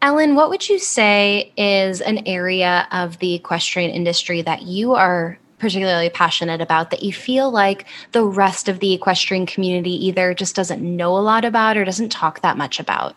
Ellen, 0.01 0.33
what 0.33 0.49
would 0.49 0.67
you 0.67 0.79
say 0.79 1.53
is 1.55 2.01
an 2.01 2.25
area 2.25 2.87
of 2.91 3.19
the 3.19 3.35
equestrian 3.35 3.91
industry 3.91 4.41
that 4.41 4.63
you 4.63 4.95
are 4.95 5.37
particularly 5.59 6.09
passionate 6.09 6.61
about 6.61 6.89
that 6.89 7.03
you 7.03 7.13
feel 7.13 7.51
like 7.51 7.85
the 8.11 8.25
rest 8.25 8.67
of 8.67 8.79
the 8.79 8.91
equestrian 8.91 9.45
community 9.45 9.93
either 10.07 10.33
just 10.33 10.55
doesn't 10.55 10.81
know 10.81 11.15
a 11.15 11.21
lot 11.21 11.45
about 11.45 11.77
or 11.77 11.85
doesn't 11.85 12.09
talk 12.09 12.41
that 12.41 12.57
much 12.57 12.79
about? 12.79 13.15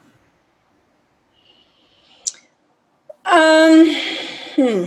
Um, 3.24 3.94
hmm. 4.54 4.84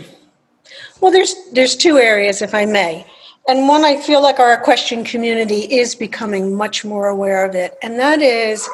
Well, 1.01 1.11
there's 1.11 1.33
there's 1.53 1.75
two 1.75 1.97
areas, 1.97 2.43
if 2.43 2.53
I 2.53 2.65
may. 2.65 3.07
And 3.47 3.67
one, 3.67 3.85
I 3.85 3.97
feel 4.01 4.23
like 4.23 4.39
our 4.39 4.53
equestrian 4.53 5.03
community 5.03 5.71
is 5.71 5.93
becoming 5.93 6.55
much 6.55 6.83
more 6.83 7.07
aware 7.07 7.45
of 7.45 7.53
it, 7.53 7.77
and 7.83 7.99
that 7.99 8.21
is 8.21 8.67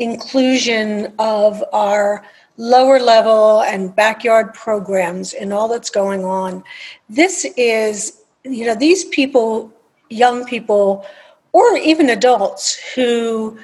inclusion 0.00 1.14
of 1.18 1.62
our 1.72 2.24
lower 2.56 2.98
level 2.98 3.62
and 3.62 3.94
backyard 3.94 4.52
programs 4.52 5.32
and 5.32 5.52
all 5.52 5.68
that's 5.68 5.90
going 5.90 6.24
on. 6.24 6.64
This 7.08 7.44
is, 7.56 8.22
you 8.44 8.66
know, 8.66 8.74
these 8.74 9.04
people, 9.04 9.72
young 10.10 10.44
people, 10.44 11.06
or 11.52 11.76
even 11.76 12.10
adults 12.10 12.74
who 12.94 13.58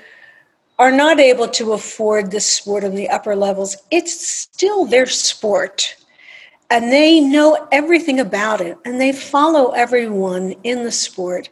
are 0.79 0.93
not 0.93 1.19
able 1.19 1.49
to 1.49 1.73
afford 1.73 2.31
this 2.31 2.47
sport 2.47 2.85
on 2.85 2.95
the 2.95 3.09
upper 3.09 3.35
levels, 3.35 3.77
it's 3.91 4.27
still 4.27 4.85
their 4.85 5.07
sport 5.07 5.97
and 6.73 6.91
they 6.91 7.21
know 7.21 7.69
everything 7.71 8.19
about 8.19 8.63
it 8.63 8.79
and 8.87 8.99
they 8.99 9.13
follow 9.13 9.73
everyone 9.73 10.55
in 10.65 10.85
the 10.85 10.91
sport. 10.91 11.51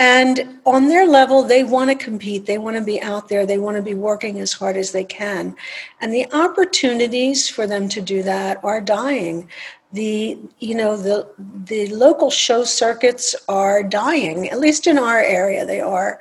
And 0.00 0.58
on 0.66 0.88
their 0.88 1.06
level 1.06 1.44
they 1.44 1.62
want 1.62 1.88
to 1.88 2.04
compete 2.04 2.46
they 2.46 2.58
want 2.58 2.76
to 2.76 2.82
be 2.82 3.00
out 3.00 3.28
there 3.28 3.46
they 3.46 3.58
want 3.58 3.76
to 3.76 3.82
be 3.82 3.94
working 3.94 4.40
as 4.40 4.52
hard 4.52 4.76
as 4.76 4.90
they 4.90 5.04
can. 5.04 5.54
And 6.00 6.12
the 6.12 6.26
opportunities 6.32 7.48
for 7.48 7.68
them 7.68 7.88
to 7.90 8.00
do 8.00 8.24
that 8.24 8.62
are 8.64 8.80
dying. 8.80 9.48
The 9.92 10.36
you 10.58 10.74
know 10.74 10.96
the 10.96 11.28
the 11.64 11.86
local 11.94 12.28
show 12.28 12.64
circuits 12.64 13.36
are 13.48 13.84
dying 13.84 14.50
at 14.50 14.58
least 14.58 14.88
in 14.88 14.98
our 14.98 15.20
area 15.20 15.64
they 15.64 15.80
are. 15.80 16.18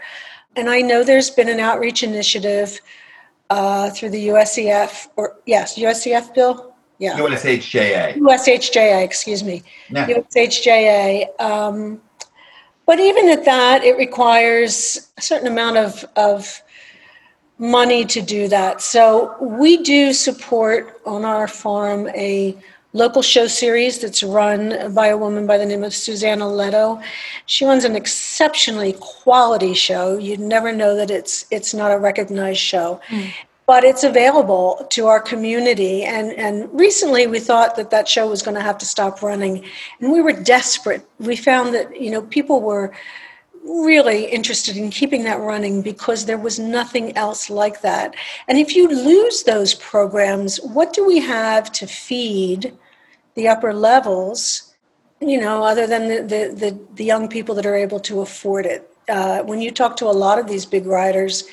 And 0.55 0.69
i 0.69 0.81
know 0.81 1.03
there's 1.03 1.31
been 1.31 1.49
an 1.49 1.59
outreach 1.59 2.03
initiative 2.03 2.79
uh, 3.49 3.89
through 3.89 4.11
the 4.11 4.27
uscf 4.27 5.07
or 5.15 5.37
yes 5.45 5.77
uscf 5.79 6.33
bill 6.33 6.74
yeah. 6.97 7.17
USHJA. 7.17 8.17
USHJA, 8.17 9.03
excuse 9.03 9.43
me. 9.43 9.63
Yeah. 9.89 10.07
USHJA. 10.07 11.41
Um, 11.41 12.01
but 12.85 12.99
even 12.99 13.29
at 13.29 13.45
that, 13.45 13.83
it 13.83 13.97
requires 13.97 15.11
a 15.17 15.21
certain 15.21 15.47
amount 15.47 15.77
of, 15.77 16.05
of 16.15 16.61
money 17.57 18.05
to 18.05 18.21
do 18.21 18.47
that. 18.47 18.81
So 18.81 19.35
we 19.41 19.77
do 19.77 20.13
support 20.13 21.01
on 21.05 21.25
our 21.25 21.47
farm 21.47 22.07
a 22.09 22.55
local 22.93 23.21
show 23.21 23.47
series 23.47 23.99
that's 23.99 24.23
run 24.23 24.93
by 24.93 25.07
a 25.07 25.17
woman 25.17 25.45
by 25.45 25.57
the 25.57 25.65
name 25.65 25.83
of 25.83 25.93
Susanna 25.93 26.47
Leto. 26.47 27.01
She 27.45 27.65
runs 27.65 27.83
an 27.83 27.95
exceptionally 27.95 28.95
quality 28.99 29.73
show. 29.73 30.17
You'd 30.17 30.39
never 30.39 30.71
know 30.71 30.95
that 30.95 31.11
it's 31.11 31.45
it's 31.51 31.73
not 31.73 31.91
a 31.91 31.99
recognized 31.99 32.59
show. 32.59 33.01
Mm 33.09 33.33
but 33.67 33.83
it's 33.83 34.03
available 34.03 34.85
to 34.91 35.07
our 35.07 35.19
community. 35.19 36.03
And, 36.03 36.31
and 36.33 36.69
recently 36.71 37.25
we 37.27 37.39
thought 37.39 37.75
that 37.77 37.89
that 37.89 38.07
show 38.07 38.27
was 38.27 38.41
going 38.41 38.55
to 38.55 38.61
have 38.61 38.77
to 38.79 38.85
stop 38.85 39.21
running. 39.21 39.65
And 39.99 40.11
we 40.11 40.21
were 40.21 40.33
desperate. 40.33 41.07
We 41.19 41.35
found 41.35 41.73
that, 41.73 41.99
you 41.99 42.11
know, 42.11 42.21
people 42.21 42.61
were 42.61 42.93
really 43.63 44.25
interested 44.25 44.77
in 44.77 44.91
keeping 44.91 45.23
that 45.23 45.39
running 45.39 45.81
because 45.81 46.25
there 46.25 46.37
was 46.37 46.59
nothing 46.59 47.17
else 47.17 47.49
like 47.49 47.81
that. 47.81 48.15
And 48.47 48.59
if 48.59 48.75
you 48.75 48.87
lose 48.87 49.43
those 49.43 49.73
programs, 49.73 50.57
what 50.61 50.93
do 50.93 51.05
we 51.05 51.19
have 51.19 51.71
to 51.73 51.87
feed 51.87 52.77
the 53.33 53.47
upper 53.47 53.73
levels, 53.73 54.75
you 55.19 55.41
know, 55.41 55.63
other 55.63 55.87
than 55.87 56.07
the, 56.07 56.21
the, 56.21 56.55
the, 56.55 56.79
the 56.93 57.03
young 57.03 57.27
people 57.27 57.55
that 57.55 57.65
are 57.65 57.75
able 57.75 57.99
to 58.01 58.21
afford 58.21 58.67
it? 58.67 58.87
Uh, 59.09 59.41
when 59.43 59.61
you 59.61 59.71
talk 59.71 59.95
to 59.97 60.05
a 60.05 60.13
lot 60.25 60.37
of 60.37 60.47
these 60.47 60.65
big 60.65 60.85
riders, 60.85 61.45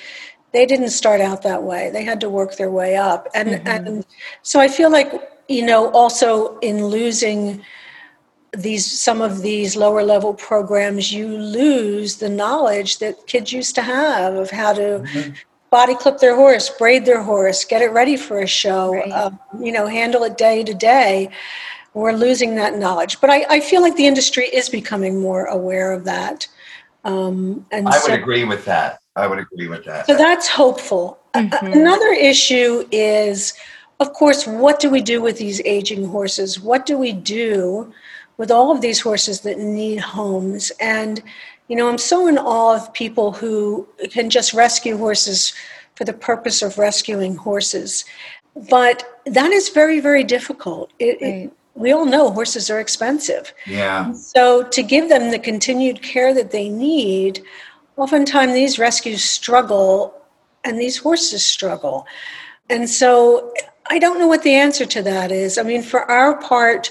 they 0.53 0.67
didn't 0.67 0.91
start 0.91 1.21
out 1.21 1.43
that 1.43 1.63
way. 1.63 1.91
They 1.91 2.05
had 2.05 2.21
to 2.21 2.29
work 2.29 2.57
their 2.57 2.71
way 2.71 2.97
up. 2.97 3.29
And 3.35 3.49
mm-hmm. 3.49 3.67
and 3.69 4.07
so 4.43 4.61
I 4.61 4.69
feel 4.69 4.91
like, 4.91 5.13
you 5.49 5.65
know, 5.65 5.91
also 5.91 6.59
in 6.59 6.87
losing 6.87 7.63
these 8.57 9.01
some 9.01 9.23
of 9.23 9.43
these 9.43 9.77
lower 9.77 10.03
level 10.03 10.35
programs, 10.35 11.13
you 11.13 11.27
lose 11.27 12.17
the 12.17 12.29
knowledge 12.29 12.99
that 12.99 13.27
kids 13.27 13.53
used 13.53 13.75
to 13.77 13.83
have 13.83 14.35
of 14.35 14.51
how 14.51 14.75
to 14.75 15.01
mm-hmm. 15.01 15.33
body 15.71 15.95
clip 15.95 16.19
their 16.19 16.37
horse, 16.37 16.69
braid 16.69 17.07
their 17.07 17.23
horse, 17.23 17.65
get 17.65 17.81
it 17.81 17.93
ready 17.93 18.17
for 18.17 18.41
a 18.41 18.47
show, 18.47 18.93
right. 18.93 19.11
um, 19.11 19.41
you 19.59 19.73
know, 19.73 19.87
handle 19.87 20.23
it 20.25 20.37
day 20.37 20.63
to 20.65 20.75
day. 20.75 21.31
We're 21.95 22.13
losing 22.13 22.55
that 22.57 22.79
knowledge. 22.79 23.21
But 23.21 23.31
I, 23.31 23.45
I 23.49 23.61
feel 23.61 23.83
like 23.83 23.97
the 23.97 24.07
industry 24.07 24.47
is 24.47 24.71
becoming 24.71 25.21
more 25.21 25.45
aware 25.47 25.93
of 25.93 26.05
that. 26.05 26.49
Um, 27.05 27.67
and 27.71 27.87
I 27.89 27.99
so, 27.99 28.11
would 28.11 28.21
agree 28.21 28.45
with 28.45 28.65
that. 28.65 29.02
I 29.17 29.27
would 29.27 29.39
agree 29.39 29.69
with 29.69 29.85
that. 29.85 30.07
So 30.07 30.17
that's 30.17 30.49
hopeful. 30.49 31.19
Mm-hmm. 31.35 31.67
Another 31.67 32.13
issue 32.13 32.87
is, 32.91 33.55
of 34.01 34.13
course, 34.13 34.47
what 34.47 34.81
do 34.81 34.89
we 34.91 35.03
do 35.03 35.21
with 35.21 35.39
these 35.39 35.61
aging 35.65 36.07
horses? 36.07 36.61
What 36.61 36.87
do 36.87 36.97
we 36.99 37.13
do 37.13 37.93
with 38.39 38.51
all 38.51 38.71
of 38.73 38.81
these 38.81 39.01
horses 39.01 39.41
that 39.43 39.59
need 39.59 39.99
homes? 39.99 40.73
And, 40.81 41.23
you 41.69 41.77
know, 41.77 41.89
I'm 41.89 41.99
so 41.99 42.27
in 42.27 42.39
awe 42.39 42.75
of 42.75 42.93
people 42.95 43.33
who 43.33 43.87
can 44.11 44.31
just 44.31 44.55
rescue 44.55 44.97
horses 44.97 45.55
for 45.95 46.05
the 46.05 46.13
purpose 46.13 46.63
of 46.63 46.79
rescuing 46.79 47.37
horses. 47.37 48.05
But 48.71 49.21
that 49.27 49.51
is 49.53 49.69
very, 49.69 50.01
very 50.01 50.25
difficult. 50.25 50.91
It, 50.99 51.19
right. 51.21 51.35
it, 51.45 51.53
we 51.75 51.93
all 51.93 52.05
know 52.05 52.31
horses 52.31 52.71
are 52.71 52.81
expensive. 52.81 53.55
Yeah. 53.67 54.13
So 54.13 54.63
to 54.65 54.83
give 54.83 55.09
them 55.09 55.31
the 55.31 55.39
continued 55.39 56.03
care 56.03 56.35
that 56.35 56.51
they 56.51 56.69
need, 56.69 57.43
oftentimes 57.97 58.53
these 58.53 58.79
rescues 58.79 59.23
struggle 59.25 60.15
and 60.65 60.79
these 60.79 60.99
horses 60.99 61.45
struggle. 61.45 62.07
And 62.71 62.89
so 62.89 63.53
I 63.87 63.99
don't 63.99 64.19
know 64.19 64.29
what 64.29 64.43
the 64.43 64.55
answer 64.55 64.87
to 64.87 65.03
that 65.03 65.33
is. 65.33 65.59
I 65.59 65.63
mean, 65.63 65.83
for 65.83 66.11
our 66.11 66.41
part, 66.41 66.91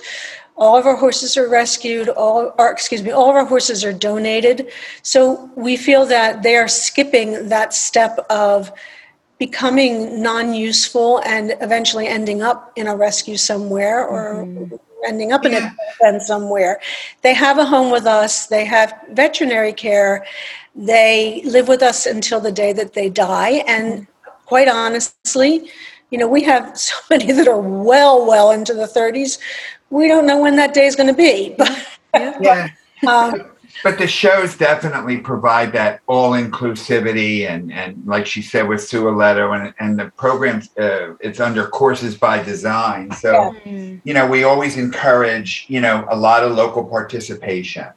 all 0.57 0.77
of 0.77 0.85
our 0.85 0.95
horses 0.95 1.37
are 1.37 1.49
rescued 1.49 2.09
all 2.09 2.53
or 2.59 2.71
excuse 2.71 3.01
me 3.01 3.09
all 3.09 3.29
of 3.29 3.35
our 3.35 3.45
horses 3.45 3.83
are 3.83 3.93
donated 3.93 4.69
so 5.01 5.49
we 5.55 5.75
feel 5.75 6.05
that 6.05 6.43
they 6.43 6.55
are 6.55 6.67
skipping 6.67 7.49
that 7.49 7.73
step 7.73 8.19
of 8.29 8.71
becoming 9.39 10.21
non-useful 10.21 11.19
and 11.25 11.55
eventually 11.61 12.07
ending 12.07 12.43
up 12.43 12.71
in 12.75 12.85
a 12.85 12.95
rescue 12.95 13.37
somewhere 13.37 14.05
or 14.05 14.45
mm-hmm. 14.45 14.75
Ending 15.05 15.31
up 15.31 15.45
in 15.45 15.51
yeah. 15.51 15.71
a 15.71 16.03
pen 16.03 16.19
somewhere 16.19 16.79
they 17.21 17.33
have 17.33 17.57
a 17.57 17.65
home 17.65 17.91
with 17.91 18.05
us 18.05 18.47
they 18.47 18.65
have 18.65 18.93
veterinary 19.11 19.73
care 19.73 20.25
they 20.75 21.41
live 21.45 21.67
with 21.67 21.81
us 21.81 22.05
until 22.05 22.39
the 22.39 22.51
day 22.51 22.71
that 22.73 22.93
they 22.93 23.09
die 23.09 23.63
and 23.67 24.07
quite 24.45 24.67
honestly 24.67 25.69
you 26.09 26.17
know 26.17 26.27
we 26.27 26.43
have 26.43 26.77
so 26.77 26.95
many 27.09 27.31
that 27.31 27.47
are 27.47 27.61
well 27.61 28.25
well 28.25 28.51
into 28.51 28.73
the 28.73 28.87
30s 28.87 29.39
we 29.91 30.07
don't 30.07 30.25
know 30.25 30.41
when 30.41 30.55
that 30.55 30.73
day 30.73 30.87
is 30.87 30.95
going 30.95 31.07
to 31.07 31.13
be. 31.13 31.55
But, 32.13 32.41
yeah. 32.41 32.67
um, 33.07 33.51
but 33.83 33.97
the 33.97 34.07
shows 34.07 34.55
definitely 34.55 35.17
provide 35.17 35.71
that 35.73 36.01
all 36.07 36.31
inclusivity 36.31 37.49
and 37.49 37.71
and 37.71 38.05
like 38.05 38.25
she 38.25 38.41
said 38.41 38.67
with 38.67 38.81
Sue 38.83 39.03
Aletto 39.03 39.57
and 39.57 39.73
and 39.79 39.99
the 39.99 40.11
programs 40.17 40.69
uh, 40.77 41.15
it's 41.19 41.39
under 41.39 41.67
courses 41.67 42.17
by 42.17 42.41
design. 42.43 43.11
So 43.11 43.55
yeah. 43.65 43.95
you 44.03 44.13
know 44.13 44.27
we 44.27 44.43
always 44.43 44.77
encourage 44.77 45.65
you 45.67 45.81
know 45.81 46.05
a 46.09 46.15
lot 46.15 46.43
of 46.43 46.53
local 46.53 46.83
participation. 46.83 47.87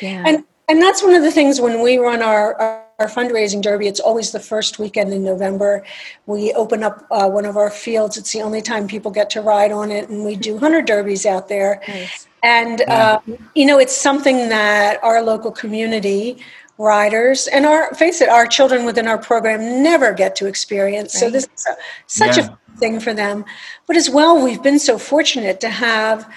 Yeah. 0.00 0.24
And 0.26 0.44
and 0.68 0.80
that's 0.80 1.02
one 1.02 1.14
of 1.14 1.22
the 1.22 1.30
things 1.30 1.60
when 1.60 1.82
we 1.82 1.98
run 1.98 2.22
our, 2.22 2.54
our 2.60 2.84
our 3.00 3.08
fundraising 3.08 3.60
derby 3.60 3.88
it's 3.88 3.98
always 3.98 4.30
the 4.30 4.38
first 4.38 4.78
weekend 4.78 5.12
in 5.12 5.24
november 5.24 5.84
we 6.26 6.52
open 6.52 6.84
up 6.84 7.04
uh, 7.10 7.28
one 7.28 7.44
of 7.44 7.56
our 7.56 7.68
fields 7.68 8.16
it's 8.16 8.32
the 8.32 8.40
only 8.40 8.62
time 8.62 8.86
people 8.86 9.10
get 9.10 9.28
to 9.28 9.40
ride 9.40 9.72
on 9.72 9.90
it 9.90 10.08
and 10.08 10.24
we 10.24 10.36
do 10.36 10.58
hunter 10.58 10.80
derbies 10.80 11.26
out 11.26 11.48
there 11.48 11.82
nice. 11.88 12.28
And 12.44 12.82
yeah. 12.86 13.20
um, 13.26 13.48
you 13.54 13.66
know 13.66 13.78
it's 13.78 13.96
something 13.96 14.48
that 14.48 15.02
our 15.02 15.22
local 15.22 15.50
community 15.50 16.36
riders 16.78 17.48
and 17.48 17.66
our 17.66 17.92
face 17.94 18.20
it 18.20 18.28
our 18.28 18.46
children 18.46 18.84
within 18.84 19.08
our 19.08 19.18
program 19.18 19.82
never 19.82 20.12
get 20.12 20.36
to 20.36 20.46
experience 20.46 21.14
right. 21.14 21.20
so 21.20 21.30
this 21.30 21.48
is 21.56 21.66
a, 21.66 21.74
such 22.06 22.36
yeah. 22.36 22.48
a 22.48 22.78
thing 22.78 23.00
for 23.00 23.14
them 23.14 23.44
but 23.86 23.96
as 23.96 24.10
well 24.10 24.42
we've 24.42 24.62
been 24.62 24.78
so 24.78 24.98
fortunate 24.98 25.60
to 25.60 25.68
have 25.68 26.30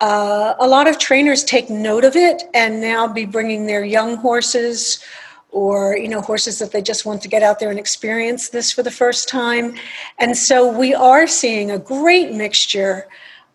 uh, 0.00 0.54
a 0.60 0.68
lot 0.68 0.86
of 0.86 0.96
trainers 0.98 1.42
take 1.42 1.68
note 1.68 2.04
of 2.04 2.14
it 2.14 2.44
and 2.54 2.80
now 2.80 3.08
be 3.08 3.24
bringing 3.24 3.66
their 3.66 3.84
young 3.84 4.16
horses 4.16 5.02
or 5.50 5.96
you 5.96 6.06
know 6.06 6.20
horses 6.20 6.58
that 6.58 6.70
they 6.72 6.82
just 6.82 7.06
want 7.06 7.22
to 7.22 7.28
get 7.28 7.42
out 7.42 7.58
there 7.58 7.70
and 7.70 7.78
experience 7.78 8.50
this 8.50 8.70
for 8.70 8.82
the 8.82 8.90
first 8.90 9.28
time 9.28 9.74
and 10.18 10.36
so 10.36 10.70
we 10.70 10.94
are 10.94 11.26
seeing 11.26 11.70
a 11.70 11.78
great 11.78 12.32
mixture 12.32 13.08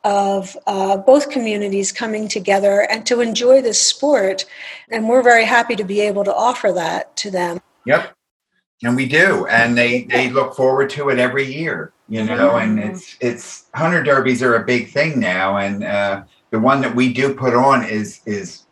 of 0.04 0.58
uh, 0.68 0.98
both 0.98 1.30
communities 1.30 1.92
coming 1.92 2.28
together 2.28 2.88
and 2.90 3.06
to 3.06 3.22
enjoy 3.22 3.62
this 3.62 3.82
sport 3.82 4.46
and 4.92 5.08
we're 5.08 5.24
very 5.24 5.46
happy 5.46 5.76
to 5.76 5.84
be 5.84 6.02
able 6.02 6.24
to 6.24 6.34
offer 6.34 6.72
that 6.72 7.16
to 7.16 7.32
them 7.32 7.62
yep 7.86 8.14
and 8.84 8.96
we 8.96 9.08
do 9.08 9.46
and 9.48 9.78
they 9.78 10.04
they 10.04 10.30
look 10.30 10.56
forward 10.56 10.90
to 10.90 11.10
it 11.10 11.20
every 11.20 11.46
year 11.46 11.94
you 12.10 12.24
know 12.24 12.52
mm-hmm. 12.52 12.78
and 12.78 12.92
it's 12.92 13.18
it's 13.22 13.66
hunter 13.74 14.04
derbies 14.04 14.44
are 14.44 14.56
a 14.56 14.66
big 14.66 14.90
thing 14.90 15.20
now 15.20 15.58
and 15.58 15.84
uh, 15.84 16.24
the 16.52 16.60
one 16.60 16.82
that 16.82 16.94
we 16.94 17.12
do 17.12 17.34
put 17.34 17.54
on 17.54 17.84
is 17.84 18.20
is 18.26 18.66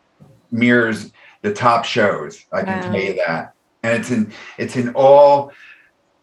mirrors 0.52 1.12
the 1.42 1.54
top 1.54 1.86
shows. 1.86 2.46
I 2.52 2.62
can 2.62 2.80
wow. 2.80 2.92
tell 2.92 3.02
you 3.02 3.16
that. 3.26 3.54
And 3.84 4.00
it's 4.00 4.12
in 4.12 4.32
it's 4.58 4.76
in 4.76 4.94
all 4.94 5.52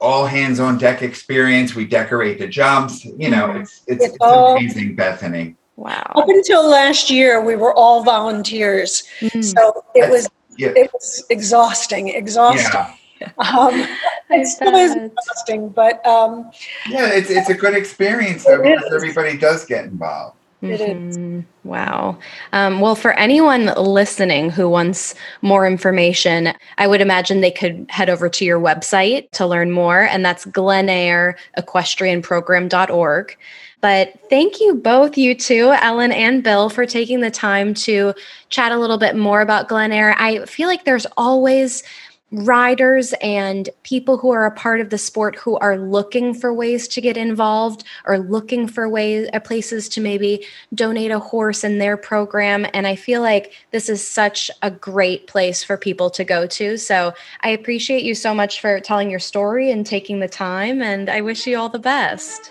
all 0.01 0.27
hands 0.27 0.61
on 0.61 0.79
deck 0.79 1.03
experience. 1.03 1.75
We 1.75 1.85
decorate 1.85 2.39
the 2.39 2.49
jumps. 2.49 3.05
You 3.05 3.31
know, 3.31 3.51
it's 3.53 3.83
it's, 3.87 4.05
it's, 4.05 4.15
it's 4.15 4.17
all, 4.21 4.57
amazing, 4.57 4.97
Bethany. 4.97 5.57
Wow. 5.77 6.13
Up 6.17 6.29
until 6.29 6.69
last 6.69 7.09
year, 7.09 7.41
we 7.41 7.55
were 7.55 7.73
all 7.73 8.03
volunteers, 8.03 9.05
mm-hmm. 9.21 9.43
so 9.43 9.85
it 9.95 10.01
That's, 10.01 10.13
was 10.13 10.29
yeah. 10.57 10.73
it 10.75 10.91
was 10.93 11.25
exhausting, 11.31 12.09
exhausting. 12.09 12.73
Yeah. 12.73 12.95
Um, 13.39 13.85
it 14.31 14.47
still 14.47 14.77
is 14.77 14.95
exhausting, 14.95 15.71
but 15.71 16.07
um, 16.07 16.53
yeah, 16.89 17.09
it's 17.09 17.31
it's 17.31 17.49
a 17.49 17.55
good 17.55 17.75
experience 17.75 18.45
though, 18.45 18.63
because 18.63 18.93
everybody 18.95 19.37
does 19.37 19.65
get 19.65 19.87
involved. 19.87 20.38
Mm-hmm. 20.63 21.41
Wow. 21.63 22.19
Um, 22.53 22.81
well, 22.81 22.97
for 22.97 23.13
anyone 23.13 23.67
listening 23.77 24.51
who 24.51 24.69
wants 24.69 25.15
more 25.41 25.67
information, 25.67 26.53
I 26.79 26.87
would 26.89 27.01
imagine 27.01 27.41
they 27.41 27.51
could 27.51 27.87
head 27.91 28.11
over 28.11 28.29
to 28.29 28.45
your 28.45 28.59
website 28.59 29.31
to 29.33 29.47
learn 29.47 29.71
more, 29.71 30.03
and 30.03 30.25
that's 30.25 30.47
gleneayre 30.47 31.35
But 33.81 34.19
thank 34.29 34.61
you 34.61 34.75
both, 34.75 35.17
you 35.17 35.37
two, 35.37 35.73
Ellen 35.81 36.11
and 36.11 36.43
Bill, 36.43 36.69
for 36.69 36.85
taking 36.85 37.21
the 37.21 37.31
time 37.31 37.75
to 37.75 38.13
chat 38.49 38.73
a 38.73 38.79
little 38.79 38.99
bit 38.99 39.15
more 39.15 39.41
about 39.41 39.69
Gleneayre. 39.69 40.17
I 40.19 40.45
feel 40.47 40.67
like 40.67 40.85
there's 40.85 41.07
always 41.17 41.85
riders 42.31 43.15
and 43.23 43.71
people 43.85 44.19
who 44.19 44.31
are 44.31 44.45
a 44.45 44.51
part 44.51 44.81
of 44.81 44.91
the 44.91 44.99
sport 44.99 45.35
who 45.37 45.57
are 45.59 45.79
looking 45.79 46.35
for 46.35 46.53
ways 46.53 46.87
to 46.89 47.01
get 47.01 47.17
involved 47.17 47.85
or 48.05 48.19
looking 48.19 48.69
for 48.69 48.89
ways 48.89 49.29
uh, 49.33 49.41
places 49.41 49.89
to 49.89 50.01
maybe 50.01 50.45
donate 50.75 51.11
a 51.11 51.19
horse 51.19 51.65
in 51.65 51.79
their 51.79 51.97
program. 51.97 52.67
And 52.75 52.87
i 52.87 52.95
feel 52.95 53.23
like 53.23 53.53
this 53.71 53.89
is 53.89 54.07
such 54.07 54.51
a 54.63 54.71
great 54.71 55.27
place 55.27 55.65
for 55.65 55.77
people 55.77 56.11
to 56.11 56.25
go 56.25 56.47
to. 56.47 56.77
So 56.77 57.15
i 57.43 57.49
appreciate 57.49 58.03
you 58.03 58.15
so 58.15 58.35
much 58.35 58.61
for 58.61 58.79
telling 58.81 59.11
your 59.11 59.21
story 59.21 59.71
and 59.71 59.87
taking 59.87 60.21
the 60.21 60.29
time 60.29 60.83
and 60.83 61.09
i 61.09 61.21
wish 61.21 61.47
you 61.47 61.57
all 61.57 61.69
the 61.69 61.79
best 61.79 62.51